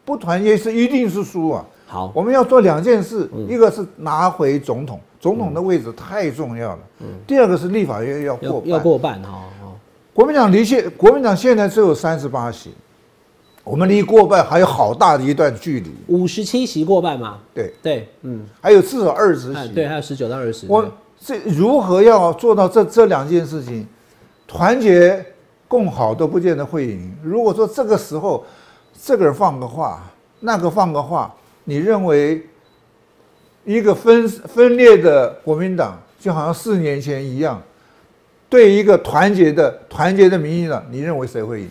[0.03, 1.63] 不团结是一定是输啊。
[1.85, 6.79] 好，我们要做两件事，一个是拿回总统，总统的位置太重要了。
[6.99, 8.69] 嗯第二个是立法院要过半。
[8.69, 9.29] 要要过半哈。
[9.63, 9.73] 哦
[10.13, 12.69] 国民党离现国民党现在只有三十八席，
[13.63, 15.91] 我们离过半还有好大的一段距离。
[16.09, 17.39] 五十七席过半嘛。
[17.55, 19.57] 对，对，嗯，还有至少二十席。
[19.57, 20.67] 哎对，还有十九到二十。
[20.69, 20.87] 我
[21.19, 23.87] 这如何要做到这这两件事情，
[24.47, 25.25] 团结
[25.67, 27.11] 共好都不见得会赢。
[27.23, 28.45] 如果说这个时候
[29.01, 30.03] 这个人放个话，
[30.41, 31.33] 那个放个话，
[31.63, 32.45] 你认为
[33.65, 37.61] 一个分分裂的国民党就好像四年前一样，
[38.47, 41.69] 对一个团结的团结的民进党，你认为谁会赢？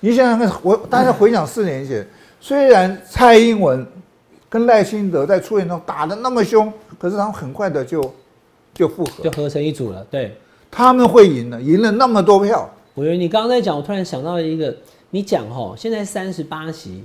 [0.00, 2.06] 你想想看，我大家回想四年前，
[2.40, 3.86] 虽然蔡英文
[4.48, 8.00] 跟赖清德在初选中打得那么凶，可是他们很快的就
[8.72, 10.06] 就复合就，合成一组了。
[10.10, 10.34] 对，
[10.70, 12.68] 他们会赢的，赢了那么多票。
[12.94, 14.74] 我觉得你刚刚在讲，我突然想到一个，
[15.10, 17.04] 你讲哦，现在三十八席，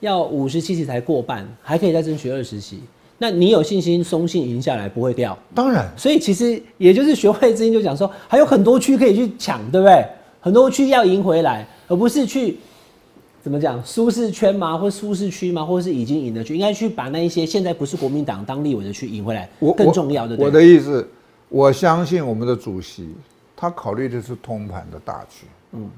[0.00, 2.82] 要五十七席才过半，还可以再争取二十席。
[3.22, 5.38] 那你有信心松信赢下来不会掉？
[5.54, 10.02] 当然，所以其实也就是学会之音就讲说，还有很多区可以去抢，对不对？
[10.40, 12.56] 很多区要赢回来，而不是去
[13.42, 14.78] 怎么讲舒适圈吗？
[14.78, 15.62] 或舒适区吗？
[15.62, 20.34] 或者是已经赢的区，应该去把那一些现在不是国民党当立委的区赢回来，我更重要的。
[20.38, 21.06] 我的意思，
[21.50, 23.10] 我相信我们的主席，
[23.54, 25.90] 他考虑的是通盘的大局，嗯，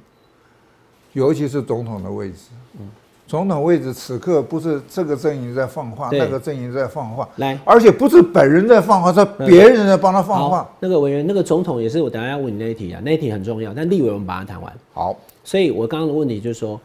[1.12, 2.38] 尤其是总统的位置，
[2.80, 2.88] 嗯。
[3.32, 10.70] 总统位置此刻不是这个阵营在放话，那个阵营在放话，来，而且不是本人在放话，是别人在帮他放话。
[10.78, 13.72] 那个委员，那个总统也是我等下要问你那一题啊，那一题很重要。
[13.72, 14.70] 但立委我们把它谈完。
[14.92, 16.78] 好，所以我刚刚的问题就是说，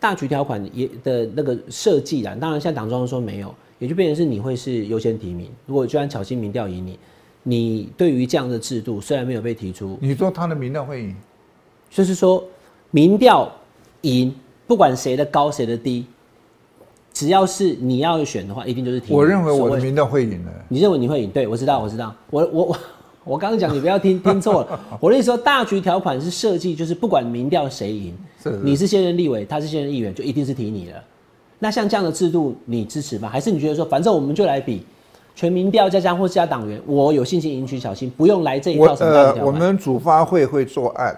[0.00, 5.48] 大局条款也的那个设计啊，当然像党中央说没有，也就变成是你会是优先提名。
[5.66, 6.98] 如果就算巧心民调赢你，
[7.44, 11.14] 你对于这样的制度虽然没有被提出，你说他的民调会赢，
[11.90, 12.42] 就是说
[12.90, 13.48] 民调
[14.00, 14.34] 赢，
[14.72, 16.06] 不管谁的高谁的低。
[17.12, 19.12] 只要是你要选的话，一定就是提。
[19.12, 20.50] 我认为我的民调会赢的。
[20.66, 21.28] 你认为你会赢？
[21.28, 22.14] 对，我知道，我知道。
[22.30, 22.76] 我我我
[23.22, 24.80] 我刚刚讲，你不要听 听错了。
[24.98, 28.14] 我的意思说，大局条款是设计，就是不管民调谁赢，
[28.62, 30.96] 你是现任立委，他是现任议员，就一定是提你了。
[31.58, 33.28] 那像这样的制度，你支持吗？
[33.28, 34.82] 还是你觉得说，反正我们就来比
[35.34, 41.14] 全民调加加或加党员，我有信心赢取小心，不用来这一套什么大呃，我们主发会会做案，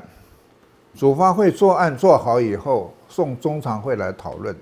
[0.96, 4.54] 主发会做案做好以后，送中常会来讨论。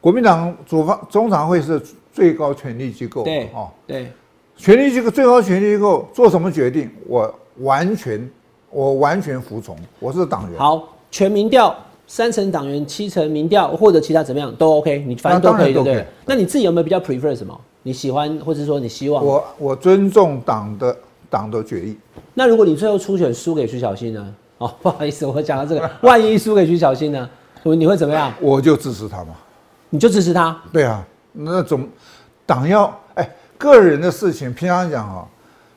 [0.00, 1.80] 国民党主方中常会是
[2.12, 4.10] 最高权力机构，对，哦，对，
[4.56, 8.30] 权力机构最高权力机构做什么决定，我完全
[8.70, 10.58] 我完全服从，我是党员。
[10.58, 16.04] 好，全民调三成党员，七成民调或者其他怎么样都 OK，你反正都可以，对不对？
[16.24, 17.58] 那你自己有没有比较 prefer 什么？
[17.82, 19.24] 你喜欢或者说你希望？
[19.24, 20.96] 我我尊重党的
[21.28, 21.96] 党的决议。
[22.34, 24.34] 那如果你最后初选输给徐小新呢？
[24.60, 27.28] 哦， 不好意思，我讲到这个， 万一输给徐小新呢？
[27.62, 28.32] 你会怎么样？
[28.40, 29.34] 我就支持他嘛。
[29.88, 30.56] 你就支持他？
[30.72, 31.88] 对啊，那总
[32.46, 35.26] 党要哎，个人的事情，平常讲啊，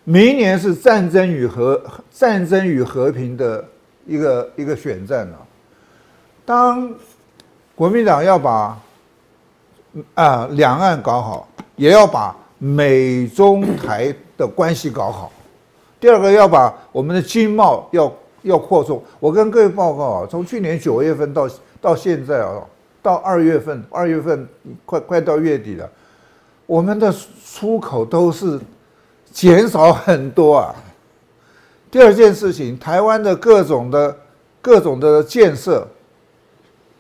[0.04, 3.64] 明年是战争与和战争与和平的
[4.06, 5.38] 一个一个选战了。
[6.46, 6.94] 当
[7.74, 8.78] 国民党要把
[10.14, 15.32] 啊两岸搞好，也要把美中台的关系搞好。
[16.00, 19.04] 第二个要把我们的经贸要要扩充。
[19.20, 21.50] 我跟各位报告啊，从去年九月份到
[21.82, 22.62] 到现在啊。
[23.02, 24.48] 到二月份，二月份
[24.86, 25.90] 快快到月底了，
[26.66, 27.14] 我们的
[27.46, 28.58] 出口都是
[29.30, 30.74] 减少很多啊。
[31.92, 34.18] 第二件事情，台湾的各种的
[34.62, 35.86] 各种的建设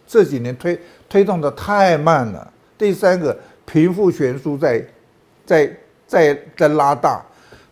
[0.06, 0.77] 这几年推
[1.08, 2.51] 推动的太慢了。
[2.77, 4.86] 第三个，贫富悬殊在
[5.45, 7.23] 在在在拉大。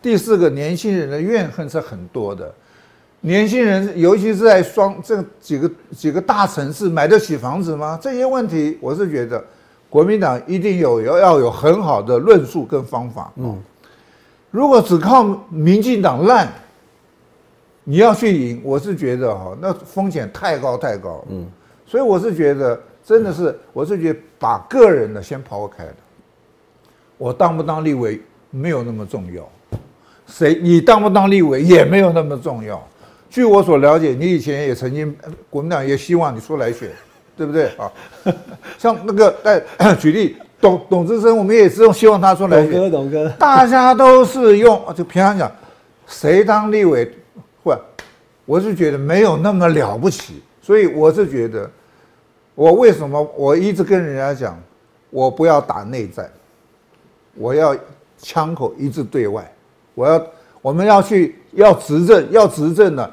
[0.02, 2.50] 第四个，年轻人的怨恨是很多的。
[3.24, 7.98] 年轻人，尤其是在双这几个几个大城市买得起房子吗？
[8.02, 9.44] 这些问题，我是觉得
[9.92, 13.32] 国民党一定有要要有很好的论述跟方法。
[13.36, 13.56] 嗯，
[14.50, 16.52] 如果只靠民进党烂，
[17.84, 21.24] 你要去赢，我是觉得哈，那风险太高太高。
[21.30, 21.46] 嗯，
[21.86, 25.94] 所以我是觉得，真的是，我是觉得把个人的先抛开了，
[27.20, 29.48] 我当不当立委没有那么重要，
[30.26, 32.84] 谁你当不当立委也没有那么重要。
[33.32, 35.16] 据我所了解，你以前也曾经，
[35.50, 36.90] 国民党也希望你出来选，
[37.38, 37.90] 对不对啊？
[38.78, 39.34] 像那个，
[39.78, 42.74] 哎，举例，董董志生，我们也是用希望他出来选。
[42.74, 45.50] 董哥，董哥，大家都是用，就平常讲，
[46.06, 47.10] 谁当立委，
[47.64, 47.80] 或，
[48.46, 50.44] 我是觉得没有那么了不起。
[50.62, 51.72] 所以我是觉得，
[52.54, 54.62] 我为什么我一直跟人家讲，
[55.10, 56.30] 我不要打内战，
[57.36, 57.74] 我要
[58.22, 59.50] 枪口一致对外，
[59.96, 60.22] 我要，
[60.62, 63.10] 我们要去要执政，要执政的。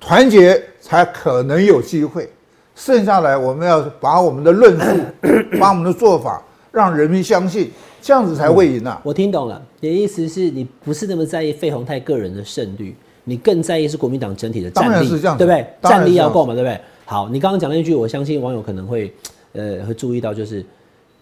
[0.00, 2.28] 团结才可能有机会，
[2.74, 4.86] 剩下来我们要把我们的论述，
[5.60, 8.98] 把我们的做法让人民相信，这样子才会赢啊！
[9.04, 15.66] 我听懂了，你的意思是你不是那么在意费鸿泰个人的胜率，你更在意是国民党整体的战力，对不对？
[15.82, 16.80] 战力要够嘛，对不对？
[17.04, 19.12] 好，你刚刚讲那句，我相信网友可能会
[19.52, 20.64] 呃会注意到，就是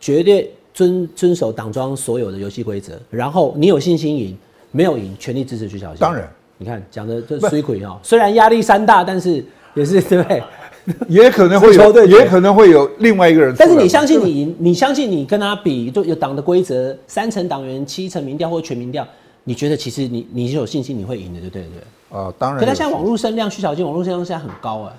[0.00, 4.38] 绝对遵遵守党庄所有的游戏规则，然后你有信心赢，
[4.70, 5.98] 没有赢，全力支持徐小新。
[5.98, 6.30] 当然。
[6.58, 9.44] 你看讲的这水鬼哦，虽然压力山大，但是
[9.74, 10.42] 也是对不对？
[11.06, 13.54] 也可能会有，也可能会有另外一个人。
[13.58, 19.06] 但是你相信你赢，你相信你跟他比，就有党的规则，三成党员，七成民调或全民调，
[19.44, 22.18] 你觉得其实你你是有信心你会赢的，对不对？
[22.18, 22.58] 啊，当然。
[22.58, 24.92] 可他现在网络声量，徐小静网络声量现在很高啊。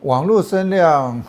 [0.00, 1.22] 网络声量，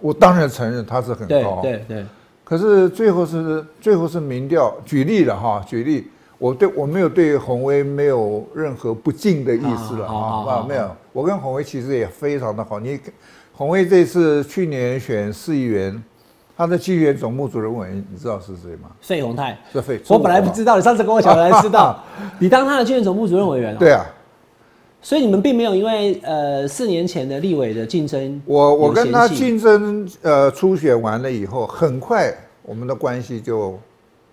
[0.00, 2.04] 我当然承认他是很高，对对。
[2.42, 6.08] 可是最后是最后是民调，举例了哈，举例。
[6.40, 10.90] 我对我没有对洪威没有任何不敬的意思了啊，没有。
[11.12, 12.80] 我跟洪威其实也非常的好。
[12.80, 12.98] 你
[13.52, 16.02] 洪威这次去年选市议员，
[16.56, 18.88] 他的纪元总部主任委员，你知道是谁吗？
[19.02, 19.58] 费鸿泰。
[19.70, 20.00] 是费。
[20.08, 22.02] 我本来不知道，你上次跟我讲才知道。
[22.40, 23.76] 你当他的纪元总部主任委员。
[23.76, 24.06] 对啊。
[25.02, 33.78] 所以你们并没有因为呃四年前的立委的竞争，我我跟他竞争，呃，初选完了以后，很快我们的关系就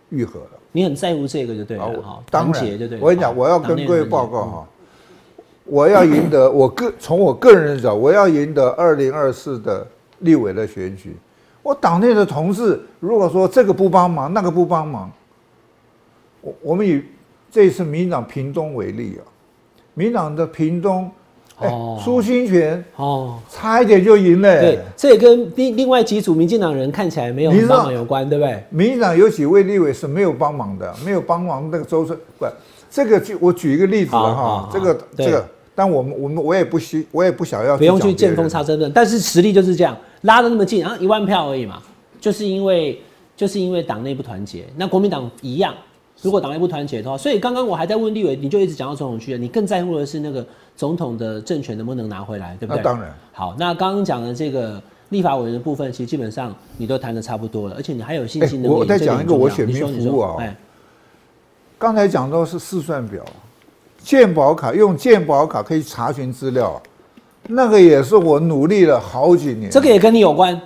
[0.10, 0.57] 愈合了。
[0.78, 3.00] 你很在乎这个就对了啊，哈我，当然团结就对。
[3.02, 4.68] 我跟你讲，我要跟各位报告哈，
[5.66, 9.88] 我要赢得我个从我个人的角度，我要赢得二零二四的
[10.20, 11.18] 立委的选举。
[11.64, 15.12] 我党内的同事如果说这个不帮忙，那个不帮忙，
[16.42, 17.02] 我我们以
[17.50, 19.26] 这一次民进党屏东为例啊，
[19.96, 21.10] 民进党的屏东，哎
[21.60, 28.64] 哦，苏清泉哦，差一点就赢了、对，这也跟另另外几组民进党人看起来没有帮忙有关，对不对？
[28.70, 32.46] 民进党有几位立委是没有帮忙的，没有帮忙那个周春不，
[32.92, 41.82] 这个就我举一个例子哈这个对这个，但我们我们我也不希我也不想要不用去见缝插针的，但是实力就是这样，拉的那么近，然后，一万票而已嘛，
[42.22, 43.02] 就是因为
[43.36, 45.74] 就是因为党内不团结，那国民党一样，
[46.22, 52.78] 如果党内不团结的话，所以刚刚我还在问立委，你就一直讲到总统区，你更在乎的是那个总统的政权能不能拿回来，对不对？
[52.78, 53.14] 那当然。
[53.32, 60.58] 好，那刚刚讲的这个立法委员的部分，其实基本上你都谈的差不多了，而且你还有信心能够哎我再讲一个我选民服务啊哎，
[61.78, 63.24] 刚才讲到是试算表，
[64.00, 66.82] 健保卡用健保卡可以查询资料，
[67.48, 70.60] 那个也是我努力了好几年，这个也跟你有关，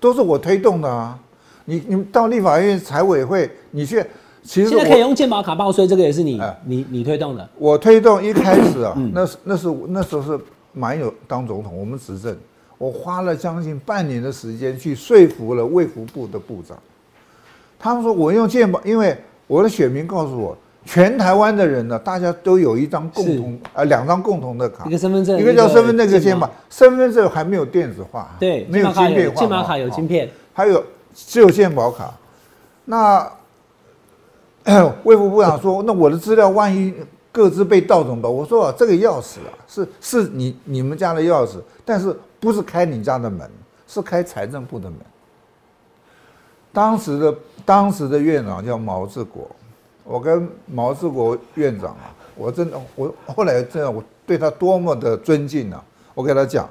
[0.00, 1.18] 都是我推动的啊。
[1.66, 4.04] 你你们到立法院财委会，你去，
[4.44, 6.60] 其实现在可以用健保卡报税，这个也是你哎。
[6.64, 9.10] 你你推动的，我推动一开始啊，嗯。
[9.14, 10.38] 那是那是那时候是
[10.72, 12.36] 马英九当总统，我们执政，
[12.76, 16.76] 我花了将近半年的时间去说服了卫福部的部长，
[17.78, 30.26] 他们说我用健保，因为我的选民告诉我，全台湾的人呢，大家都有一张共同呃两张共同的卡一，个身份证，一个叫身份证，一个健保保，身份证还没有电子化，对，没有健保卡晶片化，健保卡有芯片。
[30.26, 32.12] 片，还有只有健保卡。
[32.84, 33.26] 那
[35.04, 36.94] 卫副部长说，那我的资料万一
[37.30, 38.32] 各自被盗怎么办？
[38.32, 43.50] 我说，这个钥匙啊，是是你你们家的钥匙，但是不是开你家的门，
[43.86, 44.98] 是开财政部的门。
[46.72, 49.46] 当时的当时的院长叫毛志国，
[50.02, 55.84] 我跟毛志国院长啊，我真的我后来真的我对他多么的尊敬啊！
[56.14, 56.68] 我跟他讲，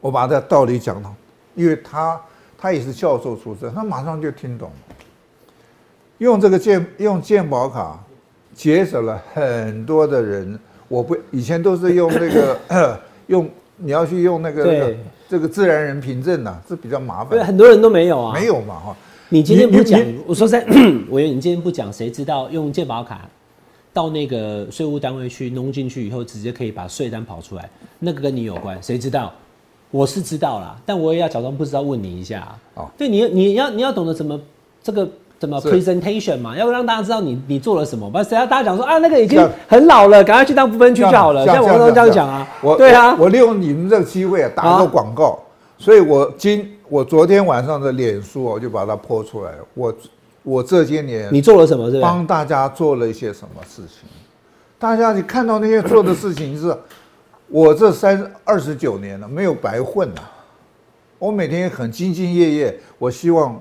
[0.00, 1.14] 我把这道理讲通，
[1.54, 2.20] 因为他
[2.58, 4.89] 他也是教授出身，他马上就听懂了。
[6.20, 7.98] 用这个健用健保卡，
[8.54, 10.58] 节省了很多的人。
[10.86, 12.58] 我不以前都是用那个
[13.28, 14.96] 用你要去用那个那个
[15.30, 17.46] 这个自然人凭证呐、这比较麻对，烦。
[17.46, 18.44] 很多人都没有啊，没。
[18.44, 18.96] 有嘛哈？
[19.30, 20.62] 你今天不讲我说实在，
[21.08, 23.26] 我以为你今天不讲，谁知道用健保卡
[23.94, 29.32] 到那个税务单位去弄进去以后，直接可以把税单跑出来，那个跟你有关，谁知道？
[29.90, 32.58] 我是知道啦，但我也要假装不知道问你一下啊。
[32.74, 34.38] 哦对，你你要你要懂得怎么
[34.82, 35.08] 这个
[35.40, 42.46] 怎么 presentation 嘛，要让大家知道你你做了什么，不然谁要大家讲说啊那个已经很老了，赶快去当不分区就好了，像我刚刚这样讲啊。
[42.60, 45.38] 我对啊，我我利用你们这个机会啊，打啊个广告，
[45.78, 49.58] 所以我今我昨天晚上的脸书我就把它泼出来了。
[49.72, 49.94] 我
[50.42, 51.86] 我这些年你做了什么？
[51.86, 52.02] 是不是？
[52.02, 54.06] 帮大家做了一些什么事情？
[54.78, 56.76] 大家你看到那些做的事情是，
[57.48, 60.20] 我这三二十九年了，没有白混呐、
[61.18, 63.58] 我每天很兢兢业业，我希望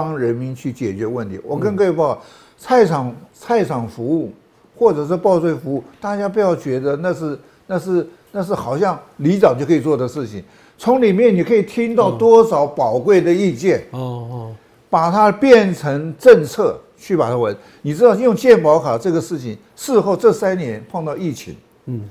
[0.00, 1.40] 帮人民去解决问题。
[1.44, 2.22] 我跟各位报告，
[2.58, 4.30] 菜场菜场服务
[4.78, 10.42] 或者是报税服务，大家不要觉得那是那是那是好像里长就可以做的事情，
[10.76, 13.86] 从里面你可以听到多少宝贵的意见。
[13.92, 14.54] 哦哦，
[14.90, 17.56] 把它变成政策去把它稳。
[17.82, 21.56] 你知道用健保卡这个事情，事后这三年碰到疫情，
[21.86, 22.02] 嗯，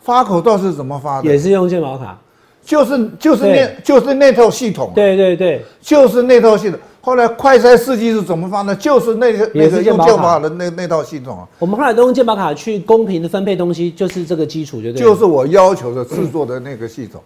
[0.00, 1.28] 发口罩是怎么发的？
[1.28, 2.18] 也是用健保卡。
[2.64, 6.78] 就是就是那就是那套系统，，对对对，就是那套系统。
[7.04, 8.74] 后来快筛试剂是怎么发的？
[8.76, 14.94] 就是那个也是用健保卡的那那套系统啊，我们后来都用健保卡去公平的分配东西，就是这个基础，就对。
[14.94, 17.20] 就是我要求的制作的那个系统。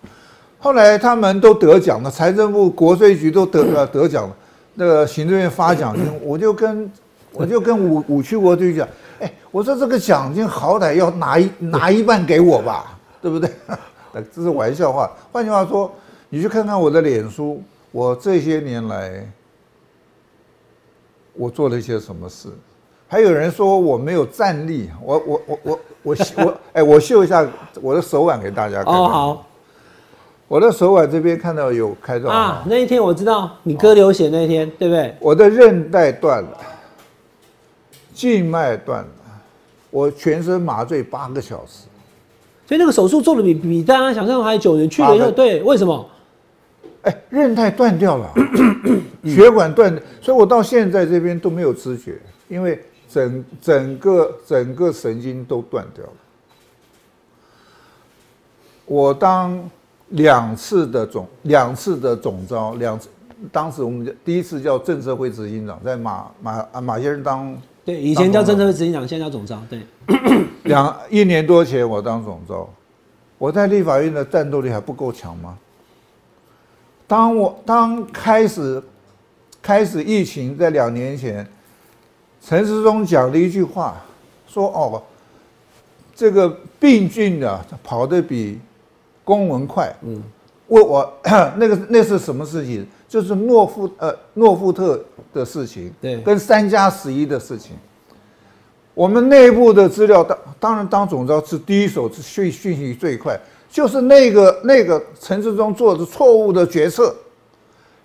[0.58, 4.34] 后来他们都得奖了，财政部、国税局都得了得奖了，
[4.74, 6.90] 那个行政院发奖金，我就跟
[7.32, 8.88] 我就跟五五区国税局讲，
[9.20, 13.50] 哎，我说这个奖金好歹要拿一拿一半给我吧，对不对？
[14.34, 15.10] 这是玩笑话。
[15.30, 15.92] 换句话说，
[16.30, 17.62] 你去看看我的脸书，
[17.92, 19.22] 我这些年来
[21.36, 22.48] 我做了一些什么事。
[23.08, 27.46] 还有人说我没有站立，我我我我我我哎，我秀一下
[27.80, 28.92] 我的手腕给大家看。
[28.92, 29.46] 哦，好
[30.48, 35.14] 我的手腕这边看到有开状啊，那一天我知道你割流血那一天，对不对？
[35.20, 36.56] 我的韧带断了，
[38.14, 39.08] 静脉断了，
[39.90, 41.86] 我全身麻醉八个小时。
[42.66, 44.76] 所以那个手术做的比比大家想象还久。
[44.76, 46.08] 你去了以后，对，为什么？
[47.02, 48.32] 哎，韧带断掉了，
[49.34, 52.18] 血管断，所以我到现在这边都没有知觉，
[52.48, 56.12] 因为整整个整个神经都断掉了。
[58.84, 59.58] 我当
[60.10, 63.08] 两次的总两次的总招，两次
[63.50, 69.80] 当时我们第一次叫政策会执行长，在马马啊马先生当对，以前叫政策会执行长，现在叫总招，对，
[70.64, 72.68] 两一年多前我当总招，
[73.38, 75.58] 我在立法院的战斗力还不够强吗？
[77.08, 78.82] 当我当开始
[79.66, 81.44] 开始疫情在两年前，
[82.40, 84.00] 陈时中讲了一句话，
[84.46, 85.02] 说哦，
[86.14, 86.48] 这个
[86.78, 88.60] 病菌啊跑得比
[89.24, 90.22] 公文快，嗯，
[90.68, 91.12] 问我
[91.56, 92.86] 那个那是什么事情？
[93.08, 95.04] 就是诺富呃诺富特
[95.34, 97.72] 的事情，对跟三加十一的事情。
[98.94, 103.36] 我们内部的资料当当然当总召是第一手是讯讯息最快，
[103.68, 107.12] 就是那个那个陈志忠做的错误的决策，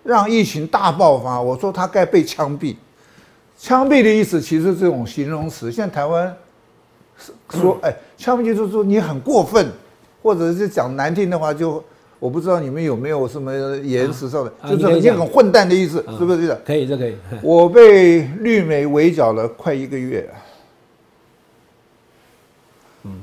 [0.03, 1.41] 让疫情大爆发。
[1.41, 2.75] 我说他该被枪毙，
[3.57, 6.35] 枪毙的意思其实这种形容词，现在台湾
[7.17, 9.71] 是说，哎，枪毙就是说你很过分，
[10.23, 11.83] 或者是讲难听的话，就
[12.19, 16.57] 我不知道你们有没有什么言辞上的，啊就是你你可以讲很混蛋的意思，啊是不是这样？
[16.65, 20.29] 可以，这可以，我被绿媒围剿了快一个月，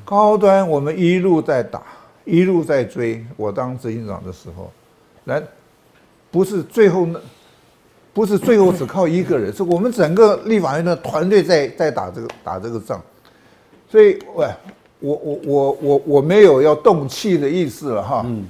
[0.04, 1.82] 高端我们一路在打，
[2.24, 3.24] 一路在追。
[3.36, 4.72] 我当执行长的时候，
[5.26, 5.40] 来，
[6.30, 7.20] 不是最后那，
[8.12, 13.02] 不是最后只靠一个人，是我们整个立法院的团队在在打这个打这个仗。
[13.90, 14.46] 所以，喂，
[15.00, 18.46] 我我我我我没有要动气的意思了哈，嗯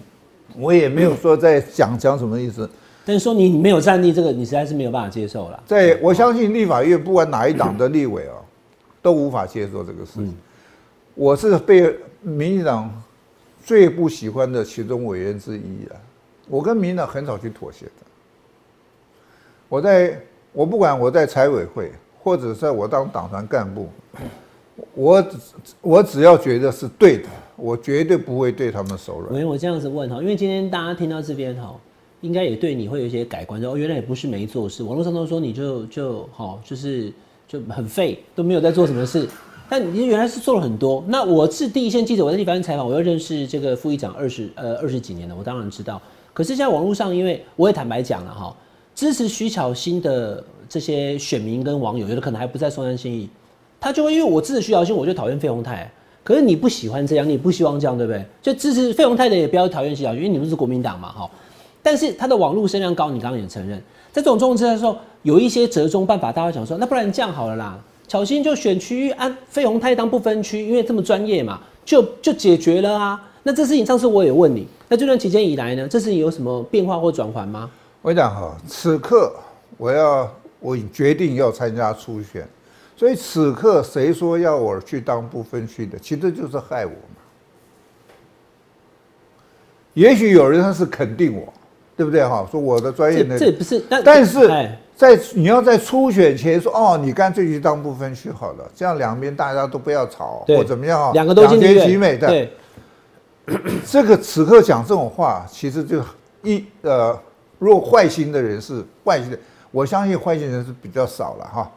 [0.57, 2.69] 我也没有说在讲讲什么意思。
[3.05, 5.63] 但是说你没有战力，这个你实在是没有办法接受了。
[5.67, 8.35] 在我相信立法院不管哪一党的立委啊，
[9.01, 10.35] 都无法接受这个事情。
[11.15, 12.91] 我是被民进党
[13.65, 15.95] 最不喜欢的其中委员之一啊。
[16.49, 17.93] 我跟民党很少去妥协的。
[19.69, 20.19] 我在
[20.53, 21.93] 我不管我在财委会，
[22.23, 23.89] 或者在我当党团干部，
[24.95, 25.25] 我
[25.83, 29.45] 我只要觉得是对的，我绝对不会对他们手软。
[29.45, 31.79] 我我这样子问哈，因为今天大家听到这边哈，
[32.23, 37.13] 应该也对你会有一些改观，就哦，原来也不是没做事，网络上都说你就就好，就是
[37.47, 39.29] 就很废，都没有在做什么事，
[39.69, 41.05] 但你原来是做了很多。
[41.09, 46.01] 那我是第一线记者，我在立法院采访，我又认识这个副议长二十呃二十几年了，我当然知道。
[46.39, 48.55] 可是，在网络上，因为我也坦白讲了哈，
[48.95, 53.29] 支持徐巧芯的这些选民跟网友，有的可能还不在松山新义，
[53.81, 55.91] 他就会因为我支持徐小新，我就讨厌费鸿泰。
[56.23, 58.25] 可是你不喜欢这样，你也不希望这样，对不对？
[58.41, 61.29] 就支持费鸿泰的也不要讨厌徐小新，因为你们是国民党嘛，哈。
[61.83, 63.77] 但是他的网络声量高，你刚刚也承认，
[64.13, 67.77] 在这种状况之下的时候，有一些折中办法，大家想说，那不然这样好了啦，
[68.07, 73.21] 巧芯就选区域按费鸿泰当不分区，因为这么专业嘛，就就解决了啊。
[73.43, 77.71] 那这事情上次我也问你，那这段期间以来呢，这事情有什么变化或转换吗？
[78.01, 79.35] 我讲哈，此刻
[79.77, 82.49] 我要我已决定要参加初选，
[82.97, 87.17] 所以此刻谁说要我去当不分区的，其实就是害我嘛。
[89.95, 91.53] 也许有人他是肯定我，
[91.97, 92.47] 对不对哈？
[92.51, 102.27] 说我的专业能力，这不是，但但是哎在你要在初选前说哦，你干脆去当不分区好了，这样两边大家都不要吵或怎么样啊，两个都进两全其美的。
[102.27, 102.53] 对，
[103.87, 106.03] 这个此刻讲这种话，其实就
[106.43, 107.19] 一呃，
[107.59, 109.39] 若坏心的人是坏心的，
[109.71, 111.71] 我相信坏心人是比较少了哈。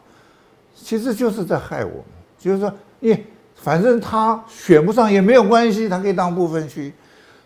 [0.76, 2.04] 其实就是在害我们，
[2.40, 3.18] 就是说，你
[3.56, 6.92] 反正他选不上也没有关系，他可以当不分区。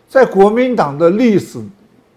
[0.08, 1.60] 在国民党的历史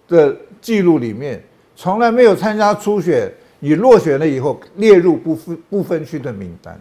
[0.08, 1.44] 的记录里面，
[1.76, 6.80] 从来没有参加初选，你落选了以后列入不分不分区的名单，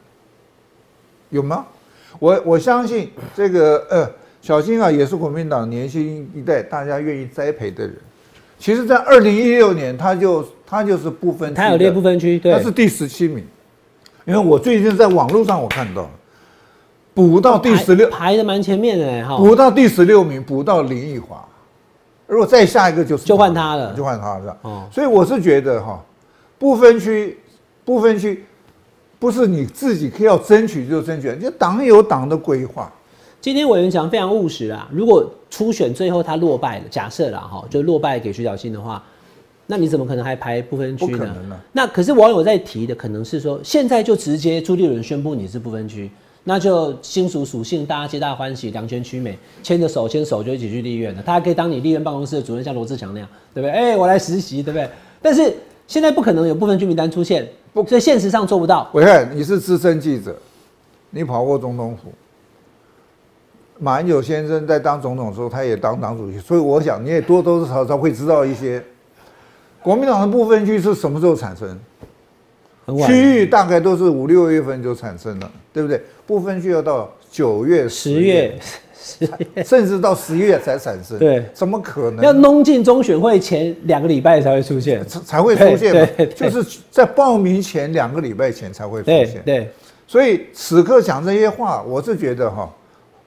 [1.31, 1.67] 有吗？
[2.19, 4.11] 我我相信这个呃，
[4.41, 7.97] 小金啊，也是国民党年轻一代大家愿意栽培的人。
[8.59, 13.45] 其实，在二零一六年，他就他就是不分区，他有列不分区，对，他是第十七名。
[14.25, 16.11] 因为我最近在网络上我看到了，
[17.15, 19.37] 补到第十六，排的蛮前面的哈。
[19.37, 21.45] 补到第十六名，补到林奕华。
[22.27, 24.59] 如果再下一个就是就换他了就换他了。
[24.63, 26.05] 哦所以我是觉得哈，
[26.59, 27.39] 不分区，
[27.85, 28.45] 不分区，
[29.19, 32.93] 不是你自己可以要争取就争取，就党有党的规划。
[33.41, 39.03] 今天委员讲非常务实啊，如果初选最后他落败了，假设啦哈，就落败给徐小新的话，
[39.67, 41.19] 那你怎么可能还排不分区呢？
[41.19, 46.11] 可啊那可是网友在提的可能是说，现在就直接朱立伦宣布你是不分区，
[46.43, 51.23] 那就新属属性，大家皆大欢喜，两全取美，牵着手牵手就一起去立院了。
[51.25, 53.71] 他还可以当你立院办公室的主任，像罗志祥那样，对不对？
[53.71, 54.91] 哎、我来实习，对不对？
[55.23, 55.55] 但是
[55.87, 57.49] 现在不可能有部分区名单出现，
[57.87, 58.91] 所以现实上做不到。
[58.95, 60.37] 伟汉你是资深记者，
[61.11, 62.11] 你跑过总统府。
[63.79, 68.83] 马英九先生在当总统的时候，他也当党主席，所以我想你也多多少少会知道一些。
[69.83, 71.79] 国民党的部分区是什么时候产生？
[73.07, 76.03] 区域大概都是五六月份就产生了，对不对？
[76.27, 78.59] 部分区要到九月、十月、
[79.63, 81.19] 甚至到十月才产生。
[81.19, 82.25] 对怎么可能？
[82.25, 89.43] 要弄进中选会前两个礼拜才会出现，才才会出现就是在报名前两个礼拜前才会出现。
[89.45, 89.71] 对对，
[90.07, 92.69] 所以此刻讲这些话，我是觉得哈，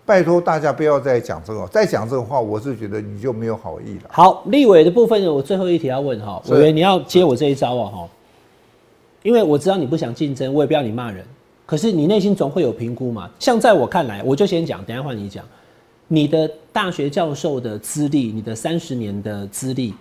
[0.06, 4.10] 拜托大家不要再讲这个，再讲这个话，我是觉得你就没有好意了。
[4.10, 8.10] 好，立委的部分呢，我最后一题要问哈，是委员你要接我这一招啊哈，
[9.24, 11.24] 因为我知道你不想竞争，我也不要你骂人，
[11.66, 13.30] 可是你内心总会有评估嘛。
[13.40, 15.46] 像在我看来，我就先讲，等一下换你讲，
[16.08, 19.94] 你的大学教授的资历，你的三十年的资历，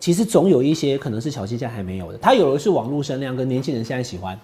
[0.00, 4.36] 其实总有一些可能是小西现在还没有的，他有的是网络声量跟年轻人现在喜欢，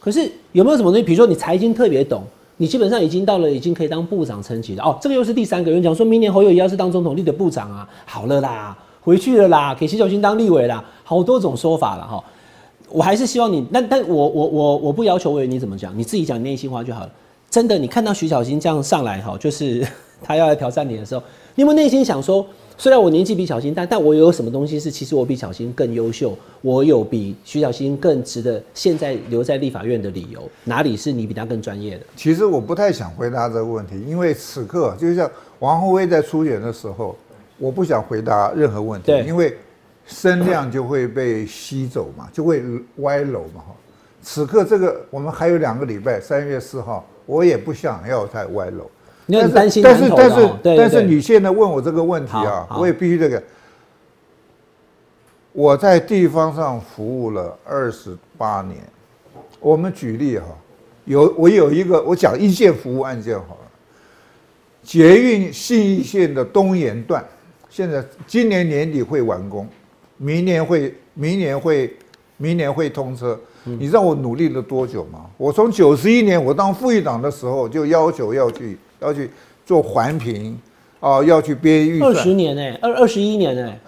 [0.00, 2.22] 可是有没有什么东西，比如说你财经特别懂？
[2.58, 4.98] 你基本上已经到了，已经可以当部长层级了哦。
[5.00, 12.22] 这个又是第三个人讲说，明年侯友宜要是当总统，立的部长啊，好了啦，回去了啦，给徐小新当立委啦，好多种说法了哈。
[12.90, 17.10] 我还是希望你，但但我我我我不要求委员你怎么讲，你自己讲内心话就好了。
[17.50, 19.86] 真的，你看到徐小新这样上来哈，就是
[20.22, 21.22] 他要来挑战你的时候，
[21.54, 22.44] 你有没有内心想说，
[22.80, 32.04] 虽然我年纪比小新大，但我有什么东西是其实我比小新更优秀，我有比徐小新更值得现在留在立法院的理由，哪里是你比他更专业的？
[32.14, 37.18] 其实我不太想回答这个问题，因为此刻就像王宏威在出演的时候，
[37.58, 39.58] 我不想回答任何问题，因为
[40.06, 42.62] 声量就会被吸走嘛，就会
[42.98, 43.74] 歪楼嘛哈。
[44.22, 48.88] 此刻这个我们还有两个礼拜，三月四号，我也不想要再歪楼。
[49.30, 53.42] 你很但是但是但是但是你现在问我这个问题啊我也必须这个。
[55.52, 58.78] 我在地方上服务了二十八年，
[59.60, 60.46] 我们举例哈，
[61.04, 63.70] 有我有一个我讲一线服务案件好了，
[64.82, 67.22] 捷运信义线的东延段，
[67.68, 69.66] 现在今年年底会完工，
[70.16, 71.94] 明年会明年会
[72.36, 73.38] 明年会通车。
[73.64, 75.26] 你知道我努力了多久吗？
[75.36, 79.30] 我从九十一年我当副议长的时候就要求要去要去
[79.64, 80.58] 做环评，
[81.00, 83.78] 啊、要去编预算二，十年哎、二二十一年哎、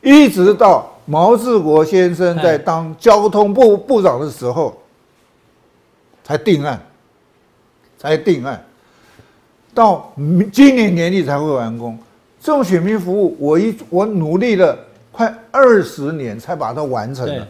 [0.00, 4.76] 一直到毛志国先生在当交通部部长的时候，
[6.22, 6.80] 才定案，
[7.98, 8.64] 才定案，
[9.74, 10.12] 到
[10.52, 11.98] 今年年底才会完工。
[12.40, 14.76] 这种选民服务，我一我努力了
[15.12, 17.46] 快二十年才把它完成了。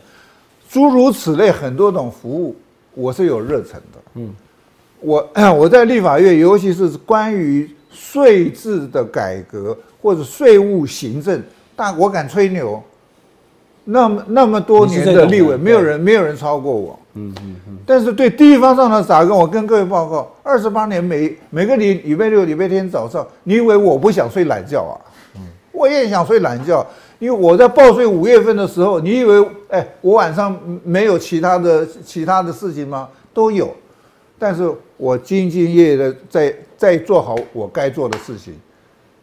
[0.69, 2.57] 诸如此类很多种服务，
[2.95, 3.99] 我是有热忱的。
[4.15, 4.35] 嗯，
[5.03, 11.43] 我 我在立法院，尤其是关于税制的改革或者税务行政，
[11.77, 12.83] 大我敢吹牛，
[13.85, 16.99] 那么那么多年的的立委，没有人没有人超过我。
[17.15, 17.77] 嗯嗯嗯。
[17.85, 24.95] 但是对地方上的杂工，我跟各位报告，二十八年每每个礼礼拜六、礼拜天早上，你以为我不想睡懒觉啊？
[25.73, 26.87] 我也想睡懒觉，
[27.19, 33.09] 因为我在报税五月份的时候，你以为哎，我晚上没有其他的其他的事情吗？
[33.35, 33.75] 都有，
[34.39, 34.71] 但是
[35.03, 38.55] 我兢兢业业的在在做好我该做的事情。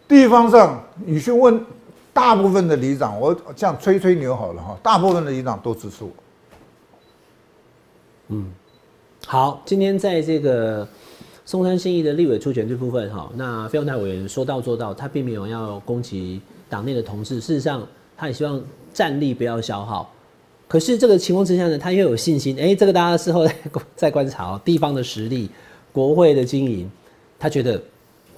[0.09, 1.57] 地方上，你去问
[2.11, 6.09] 大部分的里长，我这样吹吹牛好了哈，大部分的里长都支持我。
[8.27, 8.45] 嗯
[9.25, 10.85] 好，今天在这个
[11.45, 18.61] 松山信义的立委出选这部分哈，那费用泰委员说到做到，他并没有要攻击党内的同志，事实上他也希望
[18.93, 20.11] 战力不要消耗。
[20.67, 23.55] 可是这个情况之下呢，他又有信心，哎、这个大家事后再
[23.95, 25.49] 再观察哦，地方的实力、
[25.91, 26.89] 国会的经营，
[27.37, 27.81] 他觉得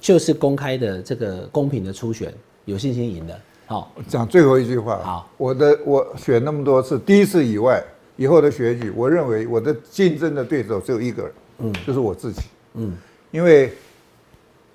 [0.00, 2.32] 就是公开的这个公平的初选，
[2.64, 3.40] 有信心赢的。
[3.66, 4.98] 好，讲最后一句话。
[5.02, 7.82] 好，我的我选那么多次，第一次以外，
[8.16, 12.42] 以后的选举，我认为我的竞争的对手只有一个人，嗯，就是我自己，
[12.74, 12.92] 嗯，
[13.30, 13.72] 因为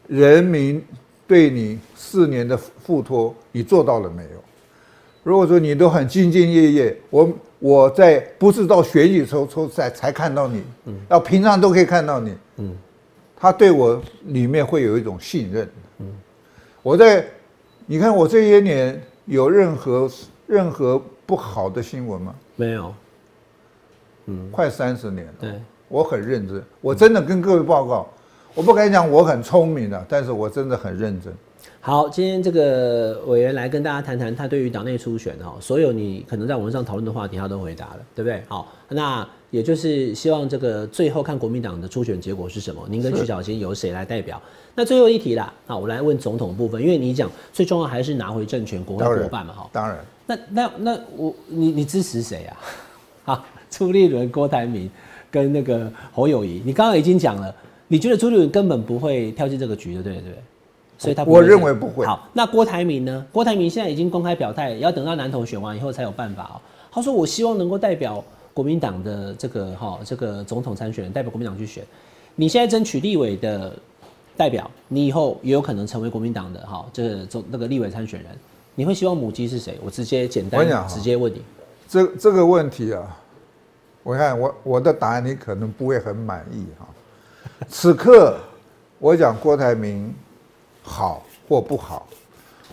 [0.08, 0.84] 人民
[1.28, 4.44] 对你四年的付托，你做到了没有？
[5.24, 12.76] 如果说你都很兢兢业业，我我在不是到选举时候抽才才看到你，嗯，要平常都可以看到你，嗯，
[13.36, 16.08] 他对我里面会有一种信任，嗯，
[16.84, 17.26] 我在
[17.86, 20.10] 你看我这些年有任何
[20.46, 22.36] 任何不好的新闻吗？
[22.56, 22.94] 没有，
[24.26, 24.52] 嗯。
[24.52, 28.08] 快三十年了，对，我很认真，我真的跟各位报告，
[28.54, 31.34] 我不敢讲我很聪明的，但是我真的很认真。
[31.88, 38.44] 好，今天这个委员来跟大家谈谈他对于党内初选哈，所有你可能在网上讨论的话题，他都回答了，对不对？
[38.50, 44.42] 好，那也就是希望这个最后看国民党的初选结果是什么，您跟徐小新由谁来代表？
[44.76, 49.70] 那最后一题啦，啊，我来问总统部分，因为你讲最重要还是拿回政权，国会过半嘛，哈。
[49.72, 52.58] 当然，那那那我你你支持谁啊？
[53.32, 54.92] 啊，朱立伦、郭台铭
[55.32, 57.56] 跟那个侯友谊，你刚刚已经讲了，
[57.88, 60.34] 你觉得朱立伦根本不会跳进这个局的，对不对？
[60.98, 63.26] 所以他不我认为不会好，那郭台铭呢？
[63.32, 66.62] 郭台铭现在已经公开表态，要等到南投选完以后才有办法哦。
[66.92, 68.24] 他说：“我希望能够代表
[68.54, 71.84] 国民党的这个哈这个总统参选人，代表国民党去选。
[72.36, 73.72] 你现在争取立委的
[74.36, 78.32] 代表，你以后也有可能成为国民党的哈，这个总那个立委参选人，
[78.74, 79.78] 你会希望母鸡是谁？
[79.84, 81.42] 我直接简单直接问你，
[81.88, 83.18] 这这个问题啊，
[84.02, 86.88] 我看我我的答案你可能不会很满意哈。
[87.68, 88.38] 此刻
[88.98, 90.12] 我讲郭台铭
[90.88, 92.08] 好或不好，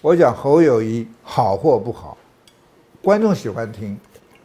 [0.00, 2.16] 我讲侯友谊好或不好，
[3.02, 3.98] 观众喜欢听，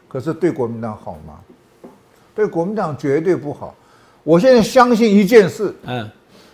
[0.07, 1.39] 可是对国民党好吗？
[2.34, 3.76] 对国民党绝对不好。
[4.24, 6.09] 我现在相信一件事，嗯。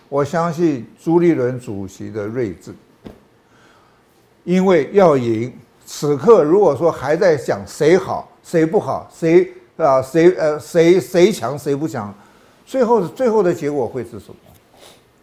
[0.08, 2.72] 我相信朱立伦主席的睿智，
[4.44, 5.52] 因为要赢。
[5.84, 12.14] 此刻如果说还在想谁好谁不好，谁啊谁呃谁谁强谁不强，
[12.64, 14.36] 最后最后的结果会是什么？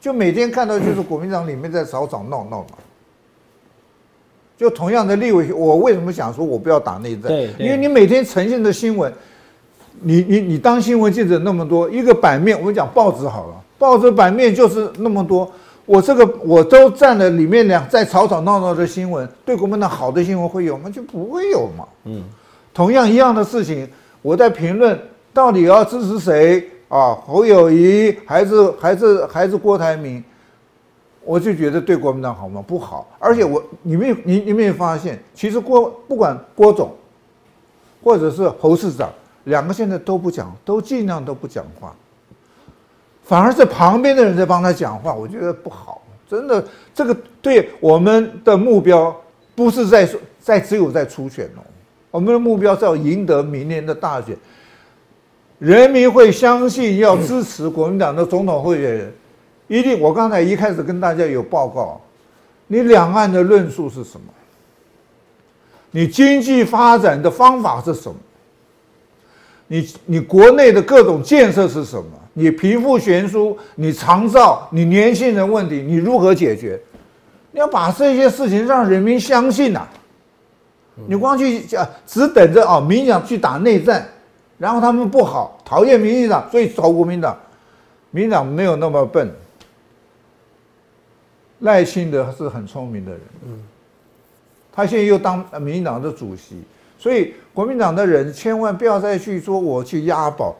[0.03, 2.75] 就每天看到就是国民党里面在吵吵闹闹嘛。
[4.57, 7.29] 就同样的立委，我为什么想说我不要打内战？
[7.29, 9.11] 对，因为你每天呈现的新闻，
[10.01, 13.55] 你你你当新闻记者那么多，一个版面我们讲报纸好了。
[13.77, 15.49] 报纸版面就是那么多，
[15.85, 20.89] 我这个我都占了里面两在吵吵闹闹的新闻，对国民党好的新闻会有吗？
[20.89, 21.87] 就不会有嘛。
[22.03, 22.21] 嗯，
[22.73, 23.89] 同样一样的事情，
[24.21, 24.99] 我在评论
[25.33, 27.17] 到底要支持谁啊？
[27.25, 30.23] 侯友谊还是还是还是郭台铭？
[31.25, 32.63] 我就觉得对国民党好吗？
[32.67, 33.09] 不好。
[33.17, 36.93] 而且我你没你你没有发现，其实郭不管郭总
[38.03, 39.09] 或者是侯市长，
[39.45, 41.95] 两个现在都不讲，都尽量都不讲话。
[43.23, 46.01] 反而是旁边的人在帮他讲话，我觉得不好。
[46.29, 46.63] 真的，
[46.93, 49.15] 这个对我们的目标
[49.55, 50.07] 不是在
[50.39, 51.63] 在只有在初选哦，
[52.11, 54.35] 我们的目标是要赢得明年的大选，
[55.63, 59.13] 人民会相信要支持国民党的总统候选人，
[59.69, 59.97] 一定。
[59.97, 62.01] 我刚才一开始跟大家有报告，
[62.67, 64.27] 你两岸的论述是什么？
[65.91, 68.15] 你经济发展的方法是什么？
[69.67, 72.11] 你你国内的各种建设是什么？
[72.33, 76.77] 你贫富悬殊，你长照，你年轻人问题，你如何解决？
[77.53, 79.87] 你要把这些事情让人民相信呐！
[81.07, 84.05] 你光去讲，只等着啊，民进党去打内战，
[84.57, 87.37] 然后他们不好，讨厌民进党，所以找国民党。
[88.11, 89.31] 民进党没有那么笨，
[91.59, 93.59] 赖清德是很聪明的人，嗯，
[94.71, 96.61] 他现在又当民进党的主席，
[96.97, 100.55] 所以国民党的人千万不要再去说我去押宝。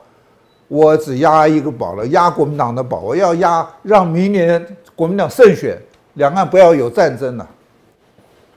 [0.70, 3.00] 我只押一个宝了，押国民党的宝。
[3.02, 4.66] 我要押，让明年
[4.96, 5.78] 国民党胜选，
[6.16, 7.48] 两岸不要有战争了。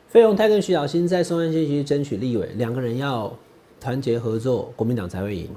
[0.09, 3.30] 费鸿泰跟徐小新在松山县区争取立委，两个人要
[3.87, 5.49] 团结合作，国民党才会赢。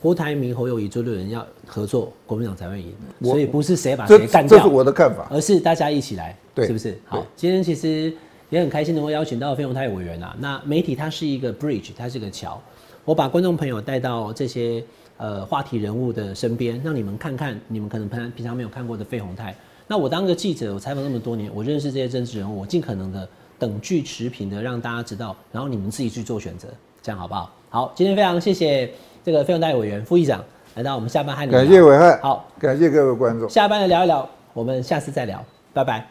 [0.00, 2.90] 郭台铭、侯友谊、朱立伦要合作，国民党才会赢。
[3.20, 6.98] 所以不是谁把谁干掉，这是我的看法，而是大家一起来，对，是不是？
[7.04, 8.10] 好，今天其实
[8.48, 10.34] 也很开心能够邀请到费鸿泰委员啊。
[10.40, 12.58] 那媒体它是一个 bridge，它是个桥，
[13.04, 14.82] 我把观众朋友带到这些。
[15.18, 19.56] 呃，话题人物的身边，让你们看看你们可能平平常没有看过的费鸿泰。
[19.86, 23.26] 那我当个记者，我采访那么多年，我认识这些政治人物，我尽可能的
[23.58, 26.68] 等距持平的让大家知道，然后你们自己去做选择，
[27.00, 27.50] 这样好不好？
[27.76, 28.90] 好，今天非常谢谢
[29.22, 30.42] 这个费用代理委员、副议长
[30.76, 33.46] 来到我们下班和你感谢伟汉，好，感谢各位观众。
[33.50, 36.08] 下班的聊一聊，我们下次再聊，拜拜。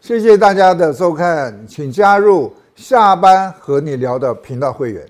[0.00, 5.04] 谢谢大家的收看，请加入下班和你聊的频道会员。